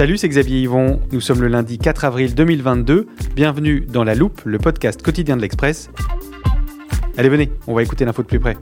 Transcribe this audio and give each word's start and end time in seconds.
Salut, 0.00 0.16
c'est 0.16 0.30
Xavier 0.30 0.62
Yvon. 0.62 0.98
Nous 1.12 1.20
sommes 1.20 1.42
le 1.42 1.48
lundi 1.48 1.76
4 1.76 2.06
avril 2.06 2.34
2022. 2.34 3.06
Bienvenue 3.36 3.80
dans 3.80 4.02
La 4.02 4.14
Loupe, 4.14 4.40
le 4.46 4.56
podcast 4.56 5.02
quotidien 5.02 5.36
de 5.36 5.42
l'Express. 5.42 5.90
Allez, 7.18 7.28
venez, 7.28 7.52
on 7.66 7.74
va 7.74 7.82
écouter 7.82 8.06
l'info 8.06 8.22
de 8.22 8.26
plus 8.26 8.40
près. 8.40 8.56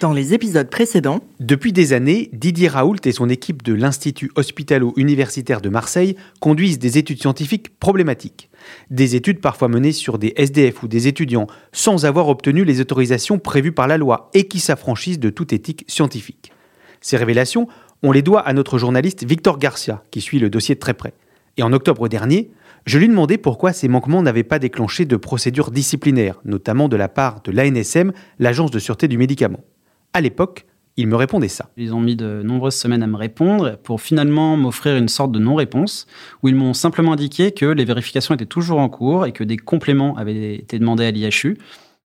Dans 0.00 0.12
les 0.12 0.34
épisodes 0.34 0.68
précédents, 0.68 1.20
Depuis 1.38 1.72
des 1.72 1.92
années, 1.92 2.30
Didier 2.32 2.66
Raoult 2.66 2.96
et 3.04 3.12
son 3.12 3.28
équipe 3.28 3.62
de 3.62 3.74
l'Institut 3.74 4.32
hospitalo-universitaire 4.34 5.60
de 5.60 5.68
Marseille 5.68 6.16
conduisent 6.40 6.80
des 6.80 6.98
études 6.98 7.20
scientifiques 7.20 7.78
problématiques. 7.78 8.50
Des 8.90 9.14
études 9.14 9.40
parfois 9.40 9.68
menées 9.68 9.92
sur 9.92 10.18
des 10.18 10.34
SDF 10.36 10.82
ou 10.82 10.88
des 10.88 11.06
étudiants 11.06 11.46
sans 11.70 12.06
avoir 12.06 12.28
obtenu 12.28 12.64
les 12.64 12.80
autorisations 12.80 13.38
prévues 13.38 13.70
par 13.70 13.86
la 13.86 13.98
loi 13.98 14.30
et 14.34 14.48
qui 14.48 14.58
s'affranchissent 14.58 15.20
de 15.20 15.30
toute 15.30 15.52
éthique 15.52 15.84
scientifique. 15.86 16.50
Ces 17.04 17.18
révélations, 17.18 17.68
on 18.04 18.12
les 18.12 18.22
doit 18.22 18.40
à 18.40 18.52
notre 18.52 18.76
journaliste 18.76 19.24
Victor 19.24 19.58
Garcia, 19.58 20.02
qui 20.10 20.20
suit 20.20 20.38
le 20.38 20.50
dossier 20.50 20.74
de 20.74 20.80
très 20.80 20.92
près. 20.92 21.14
Et 21.56 21.62
en 21.62 21.72
octobre 21.72 22.06
dernier, 22.06 22.50
je 22.84 22.98
lui 22.98 23.08
demandais 23.08 23.38
pourquoi 23.38 23.72
ces 23.72 23.88
manquements 23.88 24.20
n'avaient 24.20 24.44
pas 24.44 24.58
déclenché 24.58 25.06
de 25.06 25.16
procédures 25.16 25.70
disciplinaires, 25.70 26.38
notamment 26.44 26.88
de 26.88 26.96
la 26.96 27.08
part 27.08 27.40
de 27.42 27.50
l'ANSM, 27.50 28.12
l'Agence 28.38 28.70
de 28.70 28.78
sûreté 28.78 29.08
du 29.08 29.16
médicament. 29.16 29.60
À 30.12 30.20
l'époque, 30.20 30.66
il 30.98 31.08
me 31.08 31.16
répondait 31.16 31.48
ça. 31.48 31.70
Ils 31.78 31.94
ont 31.94 32.00
mis 32.00 32.14
de 32.14 32.42
nombreuses 32.44 32.76
semaines 32.76 33.02
à 33.02 33.06
me 33.06 33.16
répondre 33.16 33.78
pour 33.82 34.02
finalement 34.02 34.58
m'offrir 34.58 34.96
une 34.96 35.08
sorte 35.08 35.32
de 35.32 35.38
non-réponse 35.38 36.06
où 36.42 36.48
ils 36.48 36.54
m'ont 36.54 36.74
simplement 36.74 37.14
indiqué 37.14 37.52
que 37.52 37.64
les 37.64 37.86
vérifications 37.86 38.34
étaient 38.34 38.44
toujours 38.44 38.80
en 38.80 38.90
cours 38.90 39.24
et 39.24 39.32
que 39.32 39.42
des 39.44 39.56
compléments 39.56 40.14
avaient 40.16 40.56
été 40.56 40.78
demandés 40.78 41.06
à 41.06 41.10
l'IHU. 41.10 41.56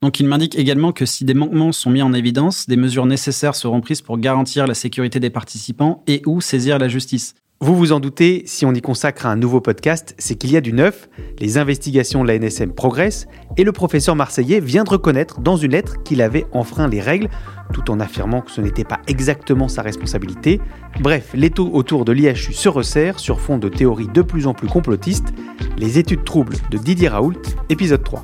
Donc 0.02 0.20
ils 0.22 0.26
m'indiquent 0.26 0.58
également 0.58 0.94
que 0.94 1.06
si 1.06 1.26
des 1.26 1.34
manquements 1.34 1.74
sont 1.74 1.90
mis 1.90 2.02
en 2.02 2.14
évidence, 2.14 2.68
des 2.68 2.78
mesures 2.78 3.06
nécessaires 3.06 3.56
seront 3.56 3.82
prises 3.82 4.02
pour 4.02 4.18
garantir 4.18 4.66
la 4.66 4.74
sécurité 4.74 5.20
des 5.20 5.30
participants 5.30 6.04
et 6.08 6.22
ou 6.26 6.40
saisir 6.40 6.80
la 6.80 6.88
justice. 6.88 7.36
Vous 7.62 7.76
vous 7.76 7.92
en 7.92 8.00
doutez, 8.00 8.44
si 8.46 8.66
on 8.66 8.74
y 8.74 8.80
consacre 8.80 9.26
un 9.26 9.36
nouveau 9.36 9.60
podcast, 9.60 10.16
c'est 10.18 10.36
qu'il 10.36 10.54
y 10.54 10.56
a 10.56 10.62
du 10.62 10.72
neuf, 10.72 11.10
les 11.40 11.58
investigations 11.58 12.24
de 12.24 12.30
la 12.30 12.40
NSM 12.40 12.72
progressent, 12.72 13.28
et 13.58 13.66
le 13.66 13.74
professeur 13.74 14.16
marseillais 14.16 14.62
vient 14.62 14.86
de 14.86 14.90
reconnaître 14.90 15.42
dans 15.42 15.58
une 15.58 15.72
lettre 15.72 16.02
qu'il 16.04 16.22
avait 16.22 16.46
enfreint 16.54 16.88
les 16.88 17.02
règles, 17.02 17.28
tout 17.74 17.92
en 17.92 18.00
affirmant 18.00 18.40
que 18.40 18.52
ce 18.52 18.62
n'était 18.62 18.86
pas 18.86 19.02
exactement 19.08 19.68
sa 19.68 19.82
responsabilité. 19.82 20.62
Bref, 21.02 21.32
l'étau 21.34 21.70
autour 21.74 22.06
de 22.06 22.14
l'IHU 22.14 22.54
se 22.54 22.70
resserre 22.70 23.20
sur 23.20 23.42
fond 23.42 23.58
de 23.58 23.68
théories 23.68 24.08
de 24.08 24.22
plus 24.22 24.48
en 24.48 24.54
plus 24.54 24.70
complotistes, 24.70 25.34
les 25.78 26.00
études 26.00 26.24
troubles 26.24 26.56
de 26.72 26.78
Didier 26.78 27.10
Raoult, 27.10 27.42
épisode 27.68 28.06
3. 28.06 28.24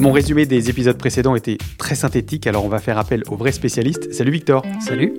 Mon 0.00 0.12
résumé 0.12 0.46
des 0.46 0.70
épisodes 0.70 0.96
précédents 0.96 1.34
était 1.34 1.58
très 1.76 1.94
synthétique, 1.94 2.46
alors 2.46 2.64
on 2.64 2.68
va 2.68 2.78
faire 2.78 2.98
appel 2.98 3.24
aux 3.28 3.36
vrais 3.36 3.52
spécialistes. 3.52 4.12
Salut 4.12 4.30
Victor. 4.30 4.64
Salut 4.80 5.14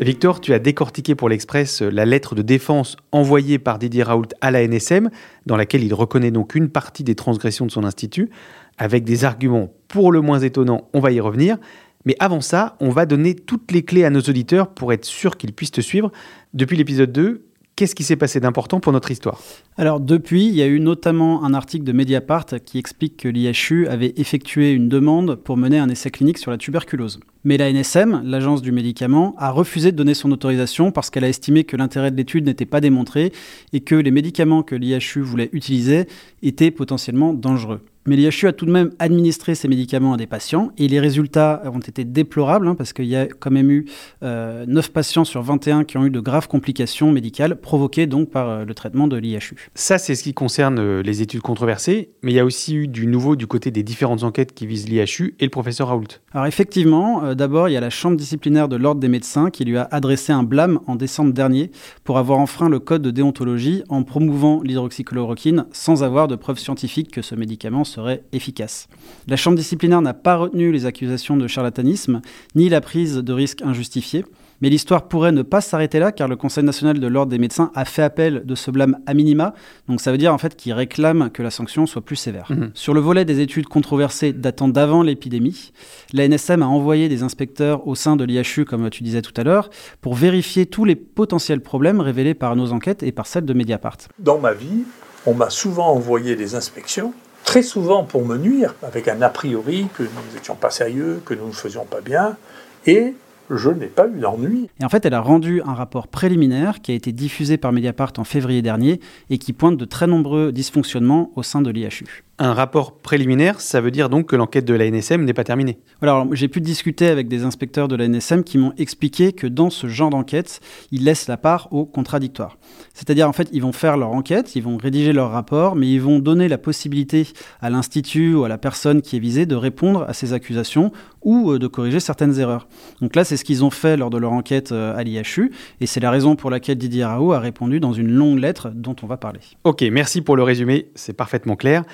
Victor, 0.00 0.40
tu 0.40 0.54
as 0.54 0.58
décortiqué 0.58 1.14
pour 1.14 1.28
l'Express 1.28 1.82
la 1.82 2.06
lettre 2.06 2.34
de 2.34 2.42
défense 2.42 2.96
envoyée 3.12 3.58
par 3.58 3.78
Didier 3.78 4.04
Raoult 4.04 4.28
à 4.40 4.50
la 4.50 4.66
NSM, 4.66 5.10
dans 5.44 5.56
laquelle 5.56 5.84
il 5.84 5.92
reconnaît 5.92 6.30
donc 6.30 6.54
une 6.54 6.68
partie 6.68 7.04
des 7.04 7.14
transgressions 7.14 7.66
de 7.66 7.70
son 7.70 7.84
institut, 7.84 8.30
avec 8.78 9.04
des 9.04 9.24
arguments 9.24 9.72
pour 9.88 10.10
le 10.10 10.20
moins 10.20 10.38
étonnants, 10.38 10.88
on 10.94 11.00
va 11.00 11.10
y 11.10 11.20
revenir. 11.20 11.58
Mais 12.04 12.16
avant 12.20 12.40
ça, 12.40 12.76
on 12.80 12.90
va 12.90 13.06
donner 13.06 13.34
toutes 13.34 13.72
les 13.72 13.82
clés 13.82 14.04
à 14.04 14.10
nos 14.10 14.20
auditeurs 14.20 14.68
pour 14.68 14.92
être 14.92 15.04
sûr 15.04 15.36
qu'ils 15.36 15.52
puissent 15.52 15.72
te 15.72 15.80
suivre. 15.80 16.12
Depuis 16.54 16.76
l'épisode 16.76 17.12
2, 17.12 17.47
qu'est-ce 17.78 17.94
qui 17.94 18.02
s'est 18.02 18.16
passé 18.16 18.40
d'important 18.40 18.80
pour 18.80 18.92
notre 18.92 19.12
histoire? 19.12 19.40
Alors 19.76 20.00
depuis, 20.00 20.48
il 20.48 20.54
y 20.56 20.62
a 20.62 20.66
eu 20.66 20.80
notamment 20.80 21.44
un 21.44 21.54
article 21.54 21.84
de 21.84 21.92
Mediapart 21.92 22.46
qui 22.64 22.76
explique 22.76 23.16
que 23.16 23.28
l'IHU 23.28 23.86
avait 23.86 24.14
effectué 24.16 24.72
une 24.72 24.88
demande 24.88 25.36
pour 25.36 25.56
mener 25.56 25.78
un 25.78 25.88
essai 25.88 26.10
clinique 26.10 26.38
sur 26.38 26.50
la 26.50 26.58
tuberculose. 26.58 27.20
Mais 27.44 27.56
la 27.56 27.72
NSM, 27.72 28.22
l'agence 28.24 28.62
du 28.62 28.72
médicament, 28.72 29.36
a 29.38 29.52
refusé 29.52 29.92
de 29.92 29.96
donner 29.96 30.14
son 30.14 30.32
autorisation 30.32 30.90
parce 30.90 31.08
qu'elle 31.08 31.22
a 31.22 31.28
estimé 31.28 31.62
que 31.62 31.76
l'intérêt 31.76 32.10
de 32.10 32.16
l'étude 32.16 32.46
n'était 32.46 32.66
pas 32.66 32.80
démontré 32.80 33.32
et 33.72 33.78
que 33.78 33.94
les 33.94 34.10
médicaments 34.10 34.64
que 34.64 34.74
l'IHU 34.74 35.20
voulait 35.20 35.48
utiliser 35.52 36.08
étaient 36.42 36.72
potentiellement 36.72 37.32
dangereux. 37.32 37.82
Mais 38.08 38.16
l'IHU 38.16 38.46
a 38.46 38.54
tout 38.54 38.64
de 38.64 38.70
même 38.70 38.90
administré 38.98 39.54
ces 39.54 39.68
médicaments 39.68 40.14
à 40.14 40.16
des 40.16 40.26
patients 40.26 40.72
et 40.78 40.88
les 40.88 40.98
résultats 40.98 41.60
ont 41.66 41.78
été 41.78 42.06
déplorables 42.06 42.66
hein, 42.66 42.74
parce 42.74 42.94
qu'il 42.94 43.04
y 43.04 43.14
a 43.14 43.26
quand 43.26 43.50
même 43.50 43.70
eu 43.70 43.84
euh, 44.22 44.64
9 44.66 44.92
patients 44.92 45.26
sur 45.26 45.42
21 45.42 45.84
qui 45.84 45.98
ont 45.98 46.06
eu 46.06 46.10
de 46.10 46.18
graves 46.18 46.48
complications 46.48 47.12
médicales 47.12 47.56
provoquées 47.56 48.06
donc 48.06 48.30
par 48.30 48.48
euh, 48.48 48.64
le 48.64 48.72
traitement 48.72 49.08
de 49.08 49.18
l'IHU. 49.18 49.68
Ça, 49.74 49.98
c'est 49.98 50.14
ce 50.14 50.22
qui 50.22 50.32
concerne 50.32 50.78
euh, 50.78 51.02
les 51.02 51.20
études 51.20 51.42
controversées, 51.42 52.08
mais 52.22 52.32
il 52.32 52.34
y 52.34 52.40
a 52.40 52.46
aussi 52.46 52.76
eu 52.76 52.88
du 52.88 53.06
nouveau 53.06 53.36
du 53.36 53.46
côté 53.46 53.70
des 53.70 53.82
différentes 53.82 54.22
enquêtes 54.22 54.54
qui 54.54 54.66
visent 54.66 54.88
l'IHU 54.88 55.34
et 55.38 55.44
le 55.44 55.50
professeur 55.50 55.88
Raoult. 55.88 56.08
Alors 56.32 56.46
effectivement, 56.46 57.24
euh, 57.24 57.34
d'abord 57.34 57.68
il 57.68 57.72
y 57.72 57.76
a 57.76 57.80
la 57.80 57.90
chambre 57.90 58.16
disciplinaire 58.16 58.68
de 58.68 58.76
l'ordre 58.76 59.02
des 59.02 59.08
médecins 59.08 59.50
qui 59.50 59.66
lui 59.66 59.76
a 59.76 59.86
adressé 59.90 60.32
un 60.32 60.44
blâme 60.44 60.80
en 60.86 60.96
décembre 60.96 61.34
dernier 61.34 61.70
pour 62.04 62.16
avoir 62.16 62.38
enfreint 62.38 62.70
le 62.70 62.78
code 62.78 63.02
de 63.02 63.10
déontologie 63.10 63.82
en 63.90 64.02
promouvant 64.02 64.62
l'hydroxychloroquine 64.62 65.66
sans 65.72 66.02
avoir 66.02 66.26
de 66.26 66.36
preuves 66.36 66.58
scientifiques 66.58 67.10
que 67.10 67.20
ce 67.20 67.34
médicament 67.34 67.84
serait 67.98 68.22
efficace. 68.32 68.88
La 69.26 69.36
chambre 69.36 69.56
disciplinaire 69.56 70.00
n'a 70.00 70.14
pas 70.14 70.36
retenu 70.36 70.70
les 70.70 70.86
accusations 70.86 71.36
de 71.36 71.48
charlatanisme 71.48 72.20
ni 72.54 72.68
la 72.68 72.80
prise 72.80 73.16
de 73.16 73.32
risques 73.32 73.62
injustifiés. 73.62 74.24
Mais 74.60 74.70
l'histoire 74.70 75.06
pourrait 75.06 75.30
ne 75.30 75.42
pas 75.42 75.60
s'arrêter 75.60 76.00
là, 76.00 76.10
car 76.10 76.26
le 76.26 76.34
Conseil 76.34 76.64
national 76.64 76.98
de 76.98 77.06
l'ordre 77.06 77.30
des 77.30 77.38
médecins 77.38 77.70
a 77.76 77.84
fait 77.84 78.02
appel 78.02 78.42
de 78.44 78.54
ce 78.56 78.72
blâme 78.72 78.98
à 79.06 79.14
minima. 79.14 79.54
Donc 79.88 80.00
ça 80.00 80.10
veut 80.10 80.18
dire 80.18 80.34
en 80.34 80.38
fait 80.38 80.56
qu'il 80.56 80.72
réclame 80.72 81.30
que 81.30 81.44
la 81.44 81.50
sanction 81.50 81.86
soit 81.86 82.02
plus 82.02 82.16
sévère. 82.16 82.48
Mhm. 82.50 82.70
Sur 82.74 82.92
le 82.92 83.00
volet 83.00 83.24
des 83.24 83.38
études 83.38 83.66
controversées 83.66 84.32
datant 84.32 84.68
d'avant 84.68 85.02
l'épidémie, 85.02 85.72
la 86.12 86.24
NSM 86.24 86.62
a 86.62 86.66
envoyé 86.66 87.08
des 87.08 87.22
inspecteurs 87.22 87.86
au 87.86 87.94
sein 87.94 88.16
de 88.16 88.24
l'IHU, 88.24 88.64
comme 88.64 88.90
tu 88.90 89.04
disais 89.04 89.22
tout 89.22 89.34
à 89.40 89.44
l'heure, 89.44 89.70
pour 90.00 90.14
vérifier 90.14 90.66
tous 90.66 90.84
les 90.84 90.96
potentiels 90.96 91.60
problèmes 91.60 92.00
révélés 92.00 92.34
par 92.34 92.56
nos 92.56 92.72
enquêtes 92.72 93.04
et 93.04 93.12
par 93.12 93.28
celles 93.28 93.44
de 93.44 93.54
Mediapart. 93.54 93.98
Dans 94.18 94.38
ma 94.40 94.54
vie, 94.54 94.84
on 95.24 95.34
m'a 95.34 95.50
souvent 95.50 95.88
envoyé 95.88 96.34
des 96.34 96.56
inspections, 96.56 97.12
très 97.48 97.62
souvent 97.62 98.04
pour 98.04 98.26
me 98.26 98.36
nuire, 98.36 98.74
avec 98.82 99.08
un 99.08 99.22
a 99.22 99.30
priori 99.30 99.86
que 99.94 100.02
nous 100.02 100.34
n'étions 100.34 100.54
pas 100.54 100.68
sérieux, 100.68 101.22
que 101.24 101.32
nous 101.32 101.46
ne 101.46 101.52
faisions 101.52 101.86
pas 101.86 102.02
bien, 102.02 102.36
et 102.84 103.14
je 103.48 103.70
n'ai 103.70 103.86
pas 103.86 104.06
eu 104.06 104.20
d'ennui. 104.20 104.68
Et 104.78 104.84
en 104.84 104.90
fait, 104.90 105.06
elle 105.06 105.14
a 105.14 105.22
rendu 105.22 105.62
un 105.62 105.72
rapport 105.72 106.08
préliminaire 106.08 106.82
qui 106.82 106.92
a 106.92 106.94
été 106.94 107.10
diffusé 107.10 107.56
par 107.56 107.72
Mediapart 107.72 108.12
en 108.18 108.24
février 108.24 108.60
dernier 108.60 109.00
et 109.30 109.38
qui 109.38 109.54
pointe 109.54 109.78
de 109.78 109.86
très 109.86 110.06
nombreux 110.06 110.52
dysfonctionnements 110.52 111.32
au 111.36 111.42
sein 111.42 111.62
de 111.62 111.70
l'IHU. 111.70 112.22
Un 112.40 112.54
rapport 112.54 112.98
préliminaire, 112.98 113.60
ça 113.60 113.80
veut 113.80 113.90
dire 113.90 114.08
donc 114.08 114.26
que 114.26 114.36
l'enquête 114.36 114.64
de 114.64 114.72
la 114.72 114.88
NSM 114.88 115.24
n'est 115.24 115.34
pas 115.34 115.42
terminée. 115.42 115.80
Alors, 116.00 116.24
j'ai 116.36 116.46
pu 116.46 116.60
discuter 116.60 117.08
avec 117.08 117.26
des 117.26 117.42
inspecteurs 117.42 117.88
de 117.88 117.96
la 117.96 118.06
NSM 118.06 118.44
qui 118.44 118.58
m'ont 118.58 118.72
expliqué 118.78 119.32
que 119.32 119.48
dans 119.48 119.70
ce 119.70 119.88
genre 119.88 120.10
d'enquête, 120.10 120.60
ils 120.92 121.02
laissent 121.02 121.26
la 121.26 121.36
part 121.36 121.66
au 121.72 121.84
contradictoire. 121.84 122.56
C'est-à-dire, 122.94 123.28
en 123.28 123.32
fait, 123.32 123.48
ils 123.50 123.62
vont 123.62 123.72
faire 123.72 123.96
leur 123.96 124.10
enquête, 124.10 124.54
ils 124.54 124.62
vont 124.62 124.76
rédiger 124.76 125.12
leur 125.12 125.32
rapport, 125.32 125.74
mais 125.74 125.90
ils 125.90 126.00
vont 126.00 126.20
donner 126.20 126.46
la 126.46 126.58
possibilité 126.58 127.26
à 127.60 127.70
l'institut 127.70 128.36
ou 128.36 128.44
à 128.44 128.48
la 128.48 128.58
personne 128.58 129.02
qui 129.02 129.16
est 129.16 129.20
visée 129.20 129.44
de 129.44 129.56
répondre 129.56 130.04
à 130.06 130.12
ces 130.12 130.32
accusations 130.32 130.92
ou 131.28 131.52
euh, 131.52 131.58
de 131.58 131.66
corriger 131.66 132.00
certaines 132.00 132.40
erreurs. 132.40 132.66
Donc 133.02 133.14
là, 133.14 133.22
c'est 133.22 133.36
ce 133.36 133.44
qu'ils 133.44 133.62
ont 133.62 133.70
fait 133.70 133.98
lors 133.98 134.08
de 134.08 134.16
leur 134.16 134.32
enquête 134.32 134.72
euh, 134.72 134.96
à 134.96 135.04
l'IHU, 135.04 135.52
et 135.82 135.86
c'est 135.86 136.00
la 136.00 136.10
raison 136.10 136.36
pour 136.36 136.48
laquelle 136.48 136.78
Didier 136.78 137.04
Raoult 137.04 137.32
a 137.32 137.38
répondu 137.38 137.80
dans 137.80 137.92
une 137.92 138.10
longue 138.10 138.38
lettre 138.38 138.70
dont 138.74 138.96
on 139.02 139.06
va 139.06 139.18
parler. 139.18 139.40
Ok, 139.64 139.82
merci 139.92 140.22
pour 140.22 140.36
le 140.36 140.42
résumé, 140.42 140.88
c'est 140.94 141.12
parfaitement 141.12 141.54
clair. 141.54 141.84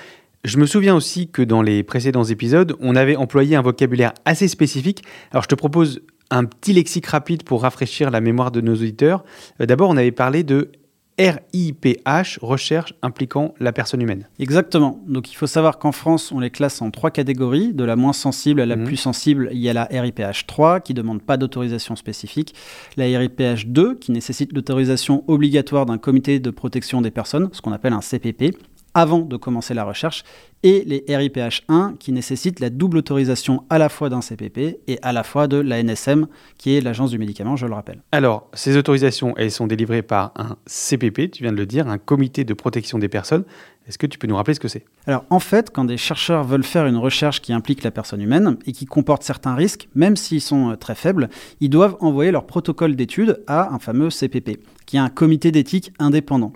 Je 0.45 0.57
me 0.57 0.65
souviens 0.65 0.95
aussi 0.95 1.27
que 1.27 1.41
dans 1.41 1.61
les 1.61 1.83
précédents 1.83 2.23
épisodes, 2.23 2.77
on 2.79 2.95
avait 2.95 3.17
employé 3.17 3.57
un 3.57 3.61
vocabulaire 3.61 4.13
assez 4.23 4.47
spécifique. 4.47 5.03
Alors 5.31 5.43
je 5.43 5.49
te 5.49 5.55
propose 5.55 6.01
un 6.31 6.45
petit 6.45 6.71
lexique 6.71 7.07
rapide 7.07 7.43
pour 7.43 7.63
rafraîchir 7.63 8.11
la 8.11 8.21
mémoire 8.21 8.51
de 8.51 8.61
nos 8.61 8.73
auditeurs. 8.73 9.25
Euh, 9.59 9.65
D'abord, 9.65 9.89
on 9.89 9.97
avait 9.97 10.11
parlé 10.11 10.43
de 10.43 10.71
RIPH, 11.17 12.39
recherche 12.41 12.93
impliquant 13.01 13.53
la 13.59 13.71
personne 13.71 14.01
humaine. 14.01 14.27
Exactement. 14.39 15.01
Donc 15.07 15.31
il 15.31 15.35
faut 15.35 15.47
savoir 15.47 15.79
qu'en 15.79 15.91
France, 15.91 16.31
on 16.31 16.39
les 16.39 16.49
classe 16.49 16.81
en 16.81 16.91
trois 16.91 17.11
catégories. 17.11 17.73
De 17.73 17.83
la 17.83 17.95
moins 17.95 18.13
sensible 18.13 18.59
à 18.61 18.65
la 18.65 18.75
Mhm. 18.75 18.83
plus 18.85 18.97
sensible, 18.97 19.49
il 19.53 19.59
y 19.59 19.69
a 19.69 19.73
la 19.73 19.85
RIPH 19.85 20.45
3 20.45 20.79
qui 20.81 20.93
demande 20.93 21.21
pas 21.21 21.37
d'autorisation 21.37 21.95
spécifique, 21.95 22.53
la 22.97 23.05
RIPH 23.05 23.67
2 23.67 23.95
qui 23.95 24.11
nécessite 24.11 24.51
l'autorisation 24.53 25.23
obligatoire 25.27 25.85
d'un 25.85 25.97
comité 25.97 26.39
de 26.39 26.49
protection 26.49 27.01
des 27.01 27.11
personnes, 27.11 27.49
ce 27.53 27.61
qu'on 27.61 27.71
appelle 27.71 27.93
un 27.93 28.01
CPP, 28.01 28.57
avant 28.93 29.19
de 29.19 29.35
commencer 29.37 29.73
la 29.73 29.83
recherche, 29.83 30.23
et 30.65 30.83
les 30.83 31.05
RIPH 31.15 31.61
1 31.69 31.93
qui 31.99 32.11
nécessitent 32.11 32.59
la 32.59 32.71
double 32.71 32.97
autorisation 32.97 33.63
à 33.69 33.77
la 33.77 33.87
fois 33.87 34.09
d'un 34.09 34.21
CPP 34.21 34.79
et 34.87 34.97
à 35.03 35.13
la 35.13 35.21
fois 35.21 35.47
de 35.47 35.57
l'ANSM, 35.57 36.25
qui 36.57 36.75
est 36.75 36.81
l'agence 36.81 37.11
du 37.11 37.19
médicament, 37.19 37.55
je 37.55 37.67
le 37.67 37.75
rappelle. 37.75 38.01
Alors, 38.11 38.49
ces 38.53 38.75
autorisations, 38.75 39.35
elles 39.37 39.51
sont 39.51 39.67
délivrées 39.67 40.01
par 40.01 40.33
un 40.35 40.57
CPP, 40.65 41.29
tu 41.29 41.43
viens 41.43 41.51
de 41.51 41.57
le 41.57 41.67
dire, 41.67 41.87
un 41.87 41.99
comité 41.99 42.45
de 42.45 42.53
protection 42.55 42.97
des 42.97 43.09
personnes. 43.09 43.43
Est-ce 43.87 43.99
que 43.99 44.07
tu 44.07 44.17
peux 44.17 44.25
nous 44.25 44.35
rappeler 44.35 44.55
ce 44.55 44.59
que 44.59 44.67
c'est? 44.67 44.83
Alors 45.05 45.25
en 45.29 45.39
fait, 45.39 45.69
quand 45.69 45.85
des 45.85 45.97
chercheurs 45.97 46.43
veulent 46.43 46.63
faire 46.63 46.87
une 46.87 46.97
recherche 46.97 47.41
qui 47.41 47.53
implique 47.53 47.83
la 47.83 47.91
personne 47.91 48.19
humaine 48.19 48.57
et 48.65 48.71
qui 48.71 48.85
comporte 48.85 49.21
certains 49.21 49.53
risques, 49.53 49.87
même 49.93 50.15
s'ils 50.15 50.41
sont 50.41 50.71
euh, 50.71 50.75
très 50.75 50.95
faibles, 50.95 51.29
ils 51.59 51.69
doivent 51.69 51.95
envoyer 51.99 52.31
leur 52.31 52.47
protocole 52.47 52.95
d'étude 52.95 53.43
à 53.45 53.71
un 53.71 53.77
fameux 53.77 54.09
CPP, 54.09 54.59
qui 54.87 54.97
est 54.97 54.99
un 54.99 55.09
comité 55.09 55.51
d'éthique 55.51 55.93
indépendant. 55.99 56.51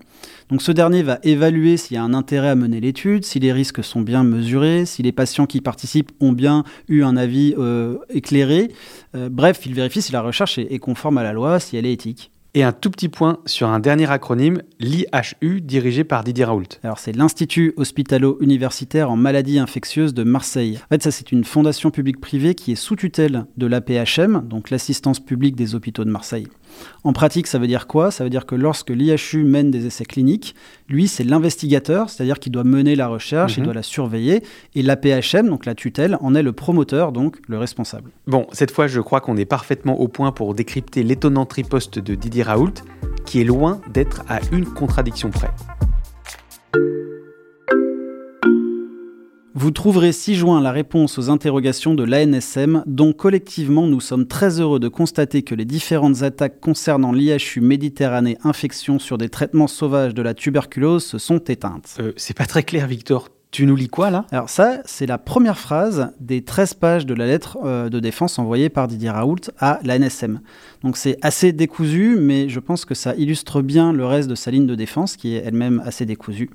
Donc 0.50 0.64
ce 0.64 0.72
dernier 0.72 1.04
va 1.04 1.20
évaluer 1.22 1.78
s'il 1.78 1.96
y 1.96 1.98
a 1.98 2.04
un 2.04 2.16
intérêt 2.16 2.50
à 2.50 2.56
mener 2.56 2.80
l'étude, 2.80 3.24
si 3.24 3.40
les 3.40 3.54
risques 3.54 3.84
sont 3.84 3.99
bien 4.02 4.24
mesurés, 4.24 4.86
si 4.86 5.04
les 5.04 5.12
patients 5.12 5.46
qui 5.46 5.62
participent 5.62 6.12
ont 6.20 6.32
bien 6.32 6.64
eu 6.88 7.04
un 7.04 7.18
avis 7.18 7.56
euh, 7.58 7.98
éclairé. 8.10 8.72
Euh, 9.16 9.30
bref, 9.30 9.62
il 9.66 9.74
vérifie 9.74 10.02
si 10.02 10.12
la 10.12 10.22
recherche 10.22 10.58
est, 10.58 10.72
est 10.72 10.80
conforme 10.80 11.18
à 11.18 11.24
la 11.24 11.34
loi, 11.34 11.60
si 11.60 11.78
elle 11.78 11.86
est 11.86 11.94
éthique. 11.94 12.32
Et 12.56 12.64
un 12.64 12.72
tout 12.72 12.90
petit 12.90 13.10
point 13.10 13.38
sur 13.46 13.68
un 13.68 13.80
dernier 13.80 14.10
acronyme, 14.10 14.64
l'IHU, 14.80 15.62
dirigé 15.62 16.04
par 16.04 16.24
Didier 16.24 16.46
Raoult. 16.46 16.80
Alors 16.84 16.98
c'est 16.98 17.16
l'Institut 17.16 17.74
hospitalo-universitaire 17.78 19.12
en 19.12 19.16
maladies 19.16 19.60
infectieuses 19.60 20.16
de 20.16 20.24
Marseille. 20.24 20.80
En 20.86 20.88
fait, 20.90 21.04
ça 21.04 21.12
c'est 21.12 21.32
une 21.32 21.44
fondation 21.44 21.92
publique-privée 21.92 22.56
qui 22.56 22.72
est 22.72 22.76
sous 22.76 22.96
tutelle 22.96 23.46
de 23.58 23.68
l'APHM, 23.68 24.48
donc 24.48 24.72
l'assistance 24.72 25.20
publique 25.20 25.56
des 25.56 25.76
hôpitaux 25.76 26.04
de 26.06 26.10
Marseille. 26.10 26.48
En 27.04 27.14
pratique, 27.14 27.48
ça 27.48 27.60
veut 27.60 27.68
dire 27.68 27.88
quoi? 27.88 28.12
Ça 28.12 28.24
veut 28.24 28.30
dire 28.30 28.46
que 28.46 28.56
lorsque 28.56 28.90
l'IHU 28.90 29.44
mène 29.44 29.72
des 29.72 29.86
essais 29.86 30.06
cliniques, 30.06 30.56
lui 30.88 31.08
c'est 31.08 31.24
l'investigateur, 31.24 32.10
c'est-à-dire 32.10 32.40
qu'il 32.40 32.52
doit 32.52 32.64
mener 32.64 32.96
la 32.96 33.08
recherche, 33.08 33.58
il 33.58 33.62
Mhm. 33.62 33.66
doit 33.66 33.74
la 33.74 33.84
surveiller, 33.84 34.44
et 34.76 34.82
l'APHM, 34.82 35.48
donc 35.48 35.66
la 35.66 35.76
tutelle, 35.76 36.18
en 36.22 36.36
est 36.36 36.44
le 36.44 36.52
promoteur, 36.54 37.12
donc 37.12 37.38
le 37.48 37.58
responsable. 37.58 38.12
Bon, 38.28 38.48
cette 38.52 38.72
fois, 38.72 38.88
je 38.88 39.00
crois 39.02 39.22
qu'on 39.22 39.38
est 39.38 39.46
parfaitement 39.46 40.00
au 40.00 40.08
point 40.08 40.32
pour 40.32 40.54
décrypter 40.54 41.04
l'étonnante 41.04 41.54
riposte 41.54 42.00
de 42.00 42.16
Didier 42.16 42.44
Raoult, 42.44 42.74
qui 43.26 43.42
est 43.42 43.46
loin 43.46 43.82
d'être 43.94 44.24
à 44.28 44.40
une 44.52 44.66
contradiction 44.66 45.30
près. 45.30 45.50
Vous 49.62 49.72
trouverez 49.72 50.14
6 50.14 50.36
juin 50.36 50.62
la 50.62 50.72
réponse 50.72 51.18
aux 51.18 51.30
interrogations 51.30 51.94
de 51.94 52.06
l'ANSM, 52.06 52.82
dont 52.86 53.12
collectivement 53.12 53.88
nous 53.88 54.00
sommes 54.00 54.26
très 54.26 54.62
heureux 54.62 54.80
de 54.80 54.88
constater 54.88 55.42
que 55.42 55.54
les 55.54 55.66
différentes 55.66 56.24
attaques 56.24 56.62
concernant 56.62 57.12
l'IHU 57.12 57.60
Méditerranée 57.60 58.38
infection 58.46 59.00
sur 59.00 59.18
des 59.18 59.28
traitements 59.28 59.68
sauvages 59.68 60.14
de 60.14 60.22
la 60.22 60.34
tuberculose 60.34 61.04
se 61.04 61.18
sont 61.18 61.40
éteintes. 61.40 61.98
Euh, 62.00 62.14
c'est 62.16 62.38
pas 62.38 62.46
très 62.46 62.64
clair, 62.64 62.88
Victor. 62.88 63.28
Tu 63.52 63.66
nous 63.66 63.76
lis 63.76 63.90
quoi 63.90 64.12
là? 64.12 64.26
Alors 64.32 64.50
ça, 64.50 64.78
c'est 64.86 65.08
la 65.08 65.18
première 65.18 65.58
phrase 65.58 66.14
des 66.22 66.42
13 66.42 66.76
pages 66.76 67.06
de 67.06 67.14
la 67.14 67.26
lettre 67.26 67.58
euh, 67.66 67.90
de 67.90 68.00
défense 68.00 68.40
envoyée 68.40 68.70
par 68.70 68.88
Didier 68.88 69.10
Raoult 69.10 69.42
à 69.60 69.80
l'ANSM. 69.84 70.40
Donc 70.84 70.96
c'est 70.98 71.18
assez 71.22 71.52
décousu, 71.52 72.16
mais 72.20 72.48
je 72.50 72.60
pense 72.60 72.86
que 72.86 72.96
ça 72.96 73.14
illustre 73.16 73.62
bien 73.62 73.92
le 73.92 74.06
reste 74.06 74.30
de 74.30 74.36
sa 74.36 74.50
ligne 74.52 74.66
de 74.68 74.76
défense, 74.76 75.18
qui 75.18 75.36
est 75.36 75.44
elle-même 75.46 75.82
assez 75.86 76.06
décousue. 76.06 76.50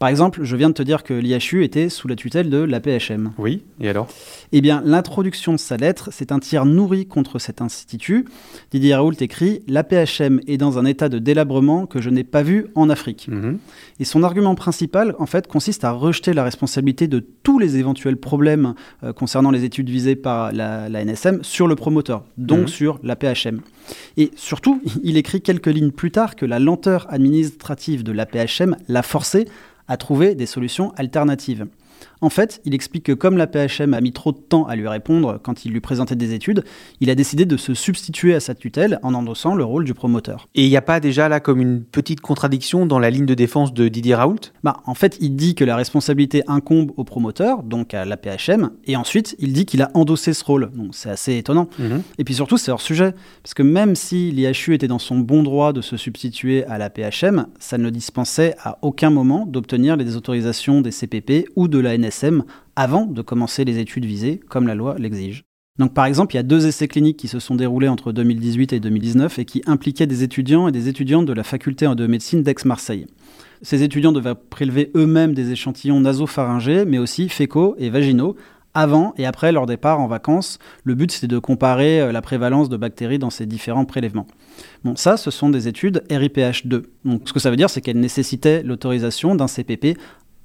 Par 0.00 0.08
exemple, 0.08 0.40
je 0.44 0.56
viens 0.56 0.70
de 0.70 0.74
te 0.74 0.82
dire 0.82 1.02
que 1.02 1.12
l'IHU 1.12 1.62
était 1.62 1.90
sous 1.90 2.08
la 2.08 2.16
tutelle 2.16 2.48
de 2.48 2.56
l'APHM. 2.56 3.32
Oui, 3.36 3.62
et 3.82 3.90
alors? 3.90 4.08
Eh 4.50 4.62
bien, 4.62 4.80
l'introduction 4.82 5.52
de 5.52 5.58
sa 5.58 5.76
lettre, 5.76 6.08
c'est 6.10 6.32
un 6.32 6.38
tir 6.38 6.64
nourri 6.64 7.04
contre 7.06 7.38
cet 7.38 7.60
institut. 7.60 8.24
Didier 8.70 8.94
Raoult 8.94 9.12
écrit 9.20 9.60
L'APHM 9.68 10.40
est 10.46 10.56
dans 10.56 10.78
un 10.78 10.86
état 10.86 11.10
de 11.10 11.18
délabrement 11.18 11.84
que 11.84 12.00
je 12.00 12.08
n'ai 12.08 12.24
pas 12.24 12.42
vu 12.42 12.68
en 12.76 12.88
Afrique. 12.88 13.28
Mhm. 13.28 13.58
Et 14.00 14.04
son 14.06 14.22
argument 14.22 14.54
principal, 14.54 15.14
en 15.18 15.26
fait, 15.26 15.46
consiste 15.46 15.84
à 15.84 15.92
rejeter 15.92 16.32
la 16.32 16.44
responsabilité 16.44 17.06
de 17.06 17.18
tous 17.42 17.58
les 17.58 17.76
éventuels 17.76 18.16
problèmes 18.16 18.72
euh, 19.04 19.12
concernant 19.12 19.50
les 19.50 19.64
études 19.64 19.90
visées 19.90 20.16
par 20.16 20.50
la, 20.52 20.88
la 20.88 21.04
NSM 21.04 21.40
sur 21.44 21.66
le 21.68 21.76
promoteur, 21.76 22.24
donc 22.38 22.60
Mhm. 22.60 22.68
sur 22.68 22.98
l'APHM. 23.02 23.59
Et 24.16 24.30
surtout, 24.36 24.82
il 25.02 25.16
écrit 25.16 25.42
quelques 25.42 25.66
lignes 25.66 25.90
plus 25.90 26.10
tard 26.10 26.36
que 26.36 26.46
la 26.46 26.58
lenteur 26.58 27.06
administrative 27.10 28.02
de 28.02 28.12
l'APHM 28.12 28.76
l'a 28.88 29.02
forcé 29.02 29.46
à 29.88 29.96
trouver 29.96 30.34
des 30.34 30.46
solutions 30.46 30.92
alternatives. 30.96 31.66
En 32.20 32.30
fait, 32.30 32.60
il 32.64 32.74
explique 32.74 33.04
que 33.04 33.12
comme 33.12 33.36
la 33.36 33.46
PHM 33.46 33.94
a 33.94 34.00
mis 34.00 34.12
trop 34.12 34.32
de 34.32 34.38
temps 34.38 34.66
à 34.66 34.76
lui 34.76 34.88
répondre 34.88 35.40
quand 35.42 35.64
il 35.64 35.72
lui 35.72 35.80
présentait 35.80 36.16
des 36.16 36.34
études, 36.34 36.64
il 37.00 37.10
a 37.10 37.14
décidé 37.14 37.46
de 37.46 37.56
se 37.56 37.74
substituer 37.74 38.34
à 38.34 38.40
sa 38.40 38.54
tutelle 38.54 38.98
en 39.02 39.14
endossant 39.14 39.54
le 39.54 39.64
rôle 39.64 39.84
du 39.84 39.94
promoteur. 39.94 40.48
Et 40.54 40.64
il 40.64 40.68
n'y 40.68 40.76
a 40.76 40.82
pas 40.82 41.00
déjà 41.00 41.28
là 41.28 41.40
comme 41.40 41.60
une 41.60 41.82
petite 41.82 42.20
contradiction 42.20 42.86
dans 42.86 42.98
la 42.98 43.10
ligne 43.10 43.26
de 43.26 43.34
défense 43.34 43.72
de 43.72 43.88
Didier 43.88 44.14
Raoult? 44.14 44.52
Bah, 44.62 44.76
en 44.86 44.94
fait, 44.94 45.16
il 45.20 45.36
dit 45.36 45.54
que 45.54 45.64
la 45.64 45.76
responsabilité 45.76 46.42
incombe 46.46 46.92
au 46.96 47.04
promoteur, 47.04 47.62
donc 47.62 47.94
à 47.94 48.04
la 48.04 48.16
PHM, 48.16 48.70
et 48.86 48.96
ensuite 48.96 49.36
il 49.38 49.52
dit 49.52 49.64
qu'il 49.64 49.82
a 49.82 49.90
endossé 49.94 50.34
ce 50.34 50.44
rôle. 50.44 50.70
Donc 50.74 50.90
c'est 50.92 51.10
assez 51.10 51.36
étonnant. 51.36 51.68
Mhm. 51.78 52.02
Et 52.18 52.24
puis 52.24 52.34
surtout, 52.34 52.58
c'est 52.58 52.70
hors 52.70 52.80
sujet, 52.80 53.14
parce 53.42 53.54
que 53.54 53.62
même 53.62 53.94
si 53.94 54.30
l'IHU 54.30 54.74
était 54.74 54.88
dans 54.88 54.98
son 54.98 55.18
bon 55.18 55.42
droit 55.42 55.72
de 55.72 55.80
se 55.80 55.96
substituer 55.96 56.64
à 56.64 56.78
la 56.78 56.90
PHM, 56.90 57.46
ça 57.58 57.78
ne 57.78 57.90
dispensait 57.90 58.54
à 58.62 58.78
aucun 58.82 59.10
moment 59.10 59.46
d'obtenir 59.46 59.96
les 59.96 60.16
autorisations 60.16 60.80
des 60.80 60.90
CPP 60.90 61.48
ou 61.56 61.68
de 61.68 61.78
la 61.78 61.94
Avant 62.76 63.06
de 63.06 63.22
commencer 63.22 63.64
les 63.64 63.78
études 63.78 64.04
visées, 64.04 64.40
comme 64.48 64.66
la 64.66 64.74
loi 64.74 64.96
l'exige. 64.98 65.44
Par 65.88 66.04
exemple, 66.04 66.34
il 66.34 66.36
y 66.36 66.40
a 66.40 66.42
deux 66.42 66.66
essais 66.66 66.88
cliniques 66.88 67.16
qui 67.16 67.28
se 67.28 67.38
sont 67.38 67.54
déroulés 67.54 67.88
entre 67.88 68.12
2018 68.12 68.74
et 68.74 68.80
2019 68.80 69.38
et 69.38 69.44
qui 69.44 69.62
impliquaient 69.66 70.06
des 70.06 70.22
étudiants 70.22 70.68
et 70.68 70.72
des 70.72 70.88
étudiantes 70.88 71.26
de 71.26 71.32
la 71.32 71.42
faculté 71.42 71.86
de 71.94 72.06
médecine 72.06 72.42
d'Aix-Marseille. 72.42 73.06
Ces 73.62 73.82
étudiants 73.82 74.12
devaient 74.12 74.34
prélever 74.34 74.90
eux-mêmes 74.94 75.34
des 75.34 75.52
échantillons 75.52 76.00
nasopharyngés, 76.00 76.84
mais 76.84 76.98
aussi 76.98 77.28
fécaux 77.28 77.76
et 77.78 77.90
vaginaux, 77.90 78.36
avant 78.74 79.14
et 79.16 79.26
après 79.26 79.52
leur 79.52 79.66
départ 79.66 80.00
en 80.00 80.06
vacances. 80.06 80.58
Le 80.84 80.94
but, 80.94 81.10
c'était 81.10 81.26
de 81.26 81.38
comparer 81.38 82.00
euh, 82.00 82.12
la 82.12 82.22
prévalence 82.22 82.68
de 82.68 82.76
bactéries 82.76 83.18
dans 83.18 83.30
ces 83.30 83.46
différents 83.46 83.84
prélèvements. 83.84 84.26
Bon, 84.84 84.96
ça, 84.96 85.16
ce 85.16 85.30
sont 85.30 85.50
des 85.50 85.68
études 85.68 86.04
RIPH2. 86.08 86.82
Donc, 87.04 87.22
ce 87.24 87.32
que 87.32 87.40
ça 87.40 87.50
veut 87.50 87.56
dire, 87.56 87.70
c'est 87.70 87.80
qu'elles 87.80 88.00
nécessitaient 88.00 88.62
l'autorisation 88.62 89.34
d'un 89.34 89.46
CPP 89.46 89.98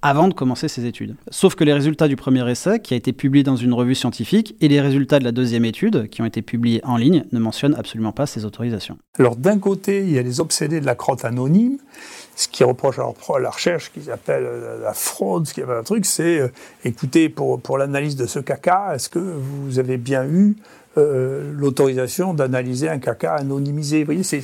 avant 0.05 0.27
de 0.27 0.35
commencer 0.35 0.67
ces 0.67 0.85
études. 0.85 1.15
Sauf 1.31 1.55
que 1.55 1.63
les 1.63 1.73
résultats 1.73 2.07
du 2.07 2.15
premier 2.15 2.47
essai, 2.47 2.79
qui 2.79 2.93
a 2.93 2.97
été 2.97 3.11
publié 3.11 3.43
dans 3.43 3.55
une 3.55 3.73
revue 3.73 3.95
scientifique, 3.95 4.55
et 4.61 4.67
les 4.67 4.79
résultats 4.79 5.17
de 5.17 5.23
la 5.23 5.31
deuxième 5.31 5.65
étude, 5.65 6.09
qui 6.09 6.21
ont 6.21 6.25
été 6.25 6.43
publiés 6.43 6.79
en 6.83 6.97
ligne, 6.97 7.25
ne 7.31 7.39
mentionnent 7.39 7.73
absolument 7.73 8.11
pas 8.11 8.27
ces 8.27 8.45
autorisations. 8.45 8.99
Alors 9.17 9.35
d'un 9.35 9.57
côté, 9.57 10.01
il 10.01 10.11
y 10.11 10.19
a 10.19 10.21
les 10.21 10.39
obsédés 10.39 10.79
de 10.79 10.85
la 10.85 10.93
crotte 10.93 11.25
anonyme, 11.25 11.79
ce 12.35 12.47
qui 12.47 12.63
reproche 12.63 12.99
à 12.99 13.39
la 13.39 13.49
recherche 13.49 13.91
qu'ils 13.91 14.11
appellent 14.11 14.45
euh, 14.45 14.79
la 14.83 14.93
fraude, 14.93 15.47
ce 15.47 15.55
qui 15.55 15.61
est 15.61 15.63
un 15.63 15.81
truc, 15.81 16.05
c'est 16.05 16.39
euh, 16.39 16.49
écoutez, 16.83 17.27
pour, 17.27 17.59
pour 17.59 17.79
l'analyse 17.79 18.15
de 18.15 18.27
ce 18.27 18.37
caca, 18.37 18.93
est-ce 18.93 19.09
que 19.09 19.17
vous 19.17 19.79
avez 19.79 19.97
bien 19.97 20.23
eu 20.25 20.55
euh, 20.97 21.51
l'autorisation 21.53 22.33
d'analyser 22.33 22.87
un 22.87 22.99
caca 22.99 23.33
anonymisé 23.33 23.99
Vous 23.99 24.05
voyez, 24.05 24.23
c'est 24.23 24.43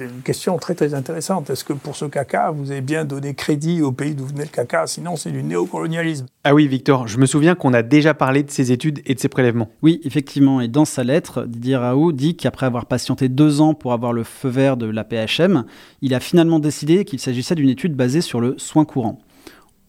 une 0.00 0.22
question 0.24 0.58
très 0.58 0.74
très 0.74 0.94
intéressante. 0.94 1.50
Est-ce 1.50 1.64
que 1.64 1.72
pour 1.72 1.94
ce 1.94 2.06
caca, 2.06 2.50
vous 2.50 2.72
avez 2.72 2.80
bien 2.80 3.04
donné 3.04 3.34
crédit 3.34 3.80
au 3.80 3.92
pays 3.92 4.14
d'où 4.14 4.26
venait 4.26 4.44
le 4.44 4.48
caca? 4.48 4.86
Sinon, 4.86 5.16
c'est 5.16 5.30
du 5.30 5.42
néocolonialisme. 5.42 6.26
Ah 6.42 6.54
oui, 6.54 6.66
Victor, 6.66 7.06
je 7.06 7.18
me 7.18 7.26
souviens 7.26 7.54
qu'on 7.54 7.72
a 7.72 7.82
déjà 7.82 8.14
parlé 8.14 8.42
de 8.42 8.50
ces 8.50 8.72
études 8.72 9.00
et 9.06 9.14
de 9.14 9.20
ces 9.20 9.28
prélèvements. 9.28 9.70
Oui, 9.82 10.00
effectivement, 10.04 10.60
et 10.60 10.68
dans 10.68 10.84
sa 10.84 11.04
lettre, 11.04 11.44
Didier 11.46 11.76
Raoult 11.76 12.12
dit 12.12 12.36
qu'après 12.36 12.66
avoir 12.66 12.86
patienté 12.86 13.28
deux 13.28 13.60
ans 13.60 13.74
pour 13.74 13.92
avoir 13.92 14.12
le 14.12 14.24
feu 14.24 14.48
vert 14.48 14.76
de 14.76 14.86
la 14.86 15.04
PHM, 15.04 15.64
il 16.02 16.14
a 16.14 16.20
finalement 16.20 16.58
décidé 16.58 17.04
qu'il 17.04 17.20
s'agissait 17.20 17.54
d'une 17.54 17.68
étude 17.68 17.94
basée 17.94 18.20
sur 18.20 18.40
le 18.40 18.58
soin 18.58 18.84
courant. 18.84 19.20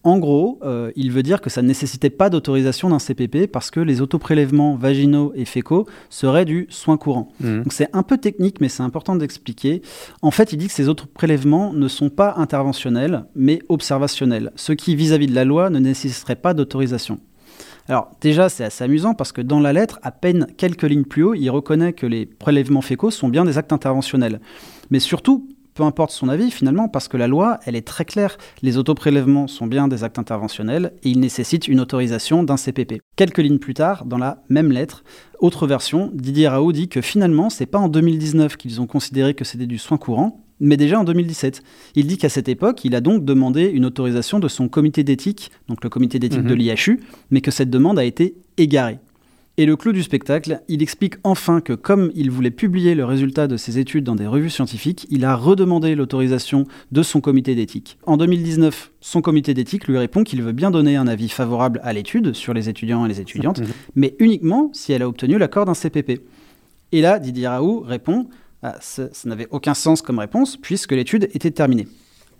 En 0.06 0.18
gros, 0.18 0.60
euh, 0.62 0.92
il 0.94 1.10
veut 1.10 1.24
dire 1.24 1.40
que 1.40 1.50
ça 1.50 1.62
ne 1.62 1.66
nécessitait 1.66 2.10
pas 2.10 2.30
d'autorisation 2.30 2.90
d'un 2.90 3.00
CPP 3.00 3.48
parce 3.48 3.72
que 3.72 3.80
les 3.80 4.00
autoprélèvements 4.00 4.76
vaginaux 4.76 5.32
et 5.34 5.44
fécaux 5.44 5.84
seraient 6.10 6.44
du 6.44 6.68
soin 6.70 6.96
courant. 6.96 7.32
Mhm. 7.40 7.64
Donc 7.64 7.72
c'est 7.72 7.88
un 7.92 8.04
peu 8.04 8.16
technique, 8.16 8.60
mais 8.60 8.68
c'est 8.68 8.84
important 8.84 9.16
d'expliquer. 9.16 9.82
En 10.22 10.30
fait, 10.30 10.52
il 10.52 10.58
dit 10.58 10.68
que 10.68 10.72
ces 10.72 10.88
autres 10.88 11.08
prélèvements 11.08 11.72
ne 11.72 11.88
sont 11.88 12.08
pas 12.08 12.34
interventionnels, 12.36 13.24
mais 13.34 13.58
observationnels, 13.68 14.52
ce 14.54 14.72
qui, 14.72 14.94
vis-à-vis 14.94 15.26
de 15.26 15.34
la 15.34 15.44
loi, 15.44 15.70
ne 15.70 15.80
nécessiterait 15.80 16.36
pas 16.36 16.54
d'autorisation. 16.54 17.18
Alors 17.88 18.12
déjà, 18.20 18.48
c'est 18.48 18.62
assez 18.62 18.84
amusant 18.84 19.14
parce 19.14 19.32
que 19.32 19.40
dans 19.40 19.58
la 19.58 19.72
lettre, 19.72 19.98
à 20.04 20.12
peine 20.12 20.46
quelques 20.56 20.84
lignes 20.84 21.02
plus 21.02 21.24
haut, 21.24 21.34
il 21.34 21.50
reconnaît 21.50 21.94
que 21.94 22.06
les 22.06 22.26
prélèvements 22.26 22.80
fécaux 22.80 23.10
sont 23.10 23.28
bien 23.28 23.44
des 23.44 23.58
actes 23.58 23.72
interventionnels. 23.72 24.40
Mais 24.90 25.00
surtout, 25.00 25.48
peu 25.76 25.84
importe 25.84 26.10
son 26.10 26.28
avis 26.28 26.50
finalement, 26.50 26.88
parce 26.88 27.06
que 27.06 27.16
la 27.16 27.28
loi, 27.28 27.60
elle 27.66 27.76
est 27.76 27.86
très 27.86 28.04
claire. 28.04 28.38
Les 28.62 28.78
autoprélèvements 28.78 29.46
sont 29.46 29.66
bien 29.66 29.86
des 29.86 30.02
actes 30.02 30.18
interventionnels 30.18 30.92
et 31.04 31.10
ils 31.10 31.20
nécessitent 31.20 31.68
une 31.68 31.80
autorisation 31.80 32.42
d'un 32.42 32.56
CPP. 32.56 33.02
Quelques 33.14 33.38
lignes 33.38 33.58
plus 33.58 33.74
tard, 33.74 34.06
dans 34.06 34.18
la 34.18 34.42
même 34.48 34.72
lettre, 34.72 35.04
autre 35.38 35.66
version, 35.66 36.10
Didier 36.14 36.48
Raoult 36.48 36.72
dit 36.72 36.88
que 36.88 37.02
finalement, 37.02 37.50
c'est 37.50 37.66
pas 37.66 37.78
en 37.78 37.88
2019 37.88 38.56
qu'ils 38.56 38.80
ont 38.80 38.86
considéré 38.86 39.34
que 39.34 39.44
c'était 39.44 39.66
du 39.66 39.78
soin 39.78 39.98
courant, 39.98 40.46
mais 40.60 40.78
déjà 40.78 40.98
en 40.98 41.04
2017. 41.04 41.62
Il 41.94 42.06
dit 42.06 42.16
qu'à 42.16 42.30
cette 42.30 42.48
époque, 42.48 42.84
il 42.84 42.94
a 42.94 43.02
donc 43.02 43.24
demandé 43.24 43.66
une 43.66 43.84
autorisation 43.84 44.40
de 44.40 44.48
son 44.48 44.68
comité 44.68 45.04
d'éthique, 45.04 45.50
donc 45.68 45.84
le 45.84 45.90
comité 45.90 46.18
d'éthique 46.18 46.44
de 46.44 46.54
l'IHU, 46.54 47.00
mais 47.30 47.42
que 47.42 47.50
cette 47.50 47.68
demande 47.68 47.98
a 47.98 48.04
été 48.04 48.36
égarée. 48.56 48.98
Et 49.58 49.64
le 49.64 49.74
clou 49.74 49.92
du 49.92 50.02
spectacle, 50.02 50.60
il 50.68 50.82
explique 50.82 51.14
enfin 51.24 51.62
que 51.62 51.72
comme 51.72 52.12
il 52.14 52.30
voulait 52.30 52.50
publier 52.50 52.94
le 52.94 53.06
résultat 53.06 53.46
de 53.46 53.56
ses 53.56 53.78
études 53.78 54.04
dans 54.04 54.14
des 54.14 54.26
revues 54.26 54.50
scientifiques, 54.50 55.06
il 55.10 55.24
a 55.24 55.34
redemandé 55.34 55.94
l'autorisation 55.94 56.64
de 56.92 57.02
son 57.02 57.22
comité 57.22 57.54
d'éthique. 57.54 57.98
En 58.04 58.18
2019, 58.18 58.92
son 59.00 59.22
comité 59.22 59.54
d'éthique 59.54 59.88
lui 59.88 59.96
répond 59.96 60.24
qu'il 60.24 60.42
veut 60.42 60.52
bien 60.52 60.70
donner 60.70 60.96
un 60.96 61.06
avis 61.06 61.30
favorable 61.30 61.80
à 61.84 61.94
l'étude 61.94 62.34
sur 62.34 62.52
les 62.52 62.68
étudiants 62.68 63.06
et 63.06 63.08
les 63.08 63.20
étudiantes, 63.20 63.62
mais 63.94 64.14
uniquement 64.18 64.68
si 64.74 64.92
elle 64.92 65.02
a 65.02 65.08
obtenu 65.08 65.38
l'accord 65.38 65.64
d'un 65.64 65.74
CPP. 65.74 66.20
Et 66.92 67.00
là, 67.00 67.18
Didier 67.18 67.48
Raoult 67.48 67.80
répond 67.80 68.28
ah, 68.62 68.76
ça, 68.80 69.08
ça 69.12 69.28
n'avait 69.28 69.48
aucun 69.50 69.74
sens 69.74 70.02
comme 70.02 70.18
réponse 70.18 70.58
puisque 70.58 70.92
l'étude 70.92 71.30
était 71.32 71.50
terminée. 71.50 71.88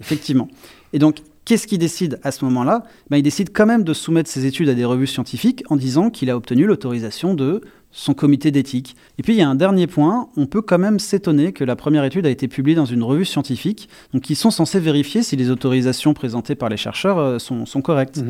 Effectivement. 0.00 0.48
Et 0.92 0.98
donc, 0.98 1.20
qu'est-ce 1.46 1.66
qu'il 1.66 1.78
décide 1.78 2.20
à 2.22 2.30
ce 2.30 2.44
moment-là? 2.44 2.82
Ben, 3.08 3.16
Il 3.16 3.22
décide 3.22 3.50
quand 3.54 3.64
même 3.64 3.84
de 3.84 3.94
soumettre 3.94 4.28
ses 4.28 4.44
études 4.44 4.68
à 4.68 4.74
des 4.74 4.84
revues 4.84 5.06
scientifiques 5.06 5.64
en 5.70 5.76
disant 5.76 6.10
qu'il 6.10 6.28
a 6.28 6.36
obtenu 6.36 6.66
l'autorisation 6.66 7.32
de 7.32 7.62
son 7.92 8.12
comité 8.12 8.50
d'éthique. 8.50 8.94
Et 9.16 9.22
puis 9.22 9.32
il 9.32 9.38
y 9.38 9.42
a 9.42 9.48
un 9.48 9.54
dernier 9.54 9.86
point, 9.86 10.28
on 10.36 10.44
peut 10.44 10.60
quand 10.60 10.78
même 10.78 10.98
s'étonner 10.98 11.52
que 11.52 11.64
la 11.64 11.76
première 11.76 12.04
étude 12.04 12.26
a 12.26 12.30
été 12.30 12.46
publiée 12.46 12.76
dans 12.76 12.84
une 12.84 13.02
revue 13.02 13.24
scientifique, 13.24 13.88
donc 14.12 14.28
ils 14.28 14.36
sont 14.36 14.50
censés 14.50 14.80
vérifier 14.80 15.22
si 15.22 15.34
les 15.36 15.50
autorisations 15.50 16.12
présentées 16.12 16.56
par 16.56 16.68
les 16.68 16.76
chercheurs 16.76 17.18
euh, 17.18 17.38
sont, 17.38 17.64
sont 17.64 17.80
correctes. 17.80 18.20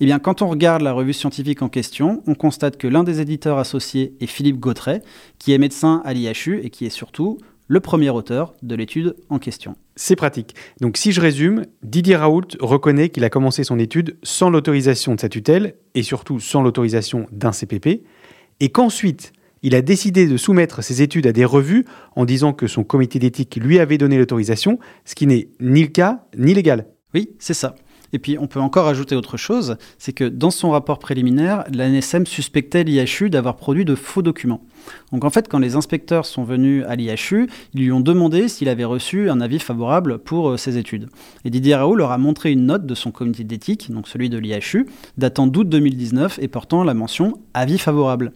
Eh 0.00 0.06
bien, 0.06 0.18
quand 0.18 0.40
on 0.40 0.48
regarde 0.48 0.80
la 0.80 0.92
revue 0.92 1.12
scientifique 1.12 1.60
en 1.60 1.68
question, 1.68 2.22
on 2.26 2.34
constate 2.34 2.78
que 2.78 2.88
l'un 2.88 3.04
des 3.04 3.20
éditeurs 3.20 3.58
associés 3.58 4.14
est 4.20 4.26
Philippe 4.26 4.58
Gautret, 4.58 5.02
qui 5.38 5.52
est 5.52 5.58
médecin 5.58 6.00
à 6.06 6.14
l'IHU 6.14 6.60
et 6.62 6.70
qui 6.70 6.86
est 6.86 6.90
surtout 6.90 7.38
le 7.72 7.80
premier 7.80 8.10
auteur 8.10 8.52
de 8.62 8.74
l'étude 8.74 9.16
en 9.30 9.38
question. 9.38 9.76
C'est 9.96 10.14
pratique. 10.14 10.54
Donc 10.82 10.98
si 10.98 11.10
je 11.10 11.22
résume, 11.22 11.64
Didier 11.82 12.16
Raoult 12.16 12.48
reconnaît 12.60 13.08
qu'il 13.08 13.24
a 13.24 13.30
commencé 13.30 13.64
son 13.64 13.78
étude 13.78 14.18
sans 14.22 14.50
l'autorisation 14.50 15.14
de 15.14 15.20
sa 15.20 15.30
tutelle 15.30 15.76
et 15.94 16.02
surtout 16.02 16.38
sans 16.38 16.60
l'autorisation 16.60 17.26
d'un 17.32 17.50
CPP, 17.50 18.02
et 18.60 18.68
qu'ensuite 18.68 19.32
il 19.62 19.74
a 19.74 19.80
décidé 19.80 20.26
de 20.26 20.36
soumettre 20.36 20.84
ses 20.84 21.00
études 21.00 21.26
à 21.26 21.32
des 21.32 21.46
revues 21.46 21.86
en 22.14 22.26
disant 22.26 22.52
que 22.52 22.66
son 22.66 22.84
comité 22.84 23.18
d'éthique 23.18 23.56
lui 23.56 23.78
avait 23.78 23.96
donné 23.96 24.18
l'autorisation, 24.18 24.78
ce 25.06 25.14
qui 25.14 25.26
n'est 25.26 25.48
ni 25.58 25.80
le 25.80 25.88
cas 25.88 26.26
ni 26.36 26.52
légal. 26.52 26.88
Oui, 27.14 27.30
c'est 27.38 27.54
ça. 27.54 27.74
Et 28.12 28.18
puis 28.18 28.38
on 28.38 28.46
peut 28.46 28.60
encore 28.60 28.88
ajouter 28.88 29.16
autre 29.16 29.36
chose, 29.36 29.76
c'est 29.98 30.12
que 30.12 30.24
dans 30.24 30.50
son 30.50 30.70
rapport 30.70 30.98
préliminaire, 30.98 31.64
l'ANSM 31.72 32.26
suspectait 32.26 32.84
l'IHU 32.84 33.30
d'avoir 33.30 33.56
produit 33.56 33.84
de 33.84 33.94
faux 33.94 34.22
documents. 34.22 34.62
Donc 35.12 35.24
en 35.24 35.30
fait, 35.30 35.48
quand 35.48 35.58
les 35.58 35.76
inspecteurs 35.76 36.26
sont 36.26 36.44
venus 36.44 36.84
à 36.88 36.96
l'IHU, 36.96 37.48
ils 37.74 37.80
lui 37.80 37.92
ont 37.92 38.00
demandé 38.00 38.48
s'il 38.48 38.68
avait 38.68 38.84
reçu 38.84 39.30
un 39.30 39.40
avis 39.40 39.58
favorable 39.58 40.18
pour 40.18 40.50
euh, 40.50 40.56
ses 40.56 40.76
études. 40.76 41.08
Et 41.44 41.50
Didier 41.50 41.76
Raoult 41.76 41.96
leur 41.96 42.10
a 42.10 42.18
montré 42.18 42.52
une 42.52 42.66
note 42.66 42.86
de 42.86 42.94
son 42.94 43.10
comité 43.10 43.44
d'éthique, 43.44 43.90
donc 43.90 44.08
celui 44.08 44.28
de 44.28 44.38
l'IHU, 44.38 44.86
datant 45.16 45.46
d'août 45.46 45.68
2019 45.68 46.38
et 46.42 46.48
portant 46.48 46.84
la 46.84 46.94
mention 46.94 47.38
avis 47.54 47.78
favorable. 47.78 48.32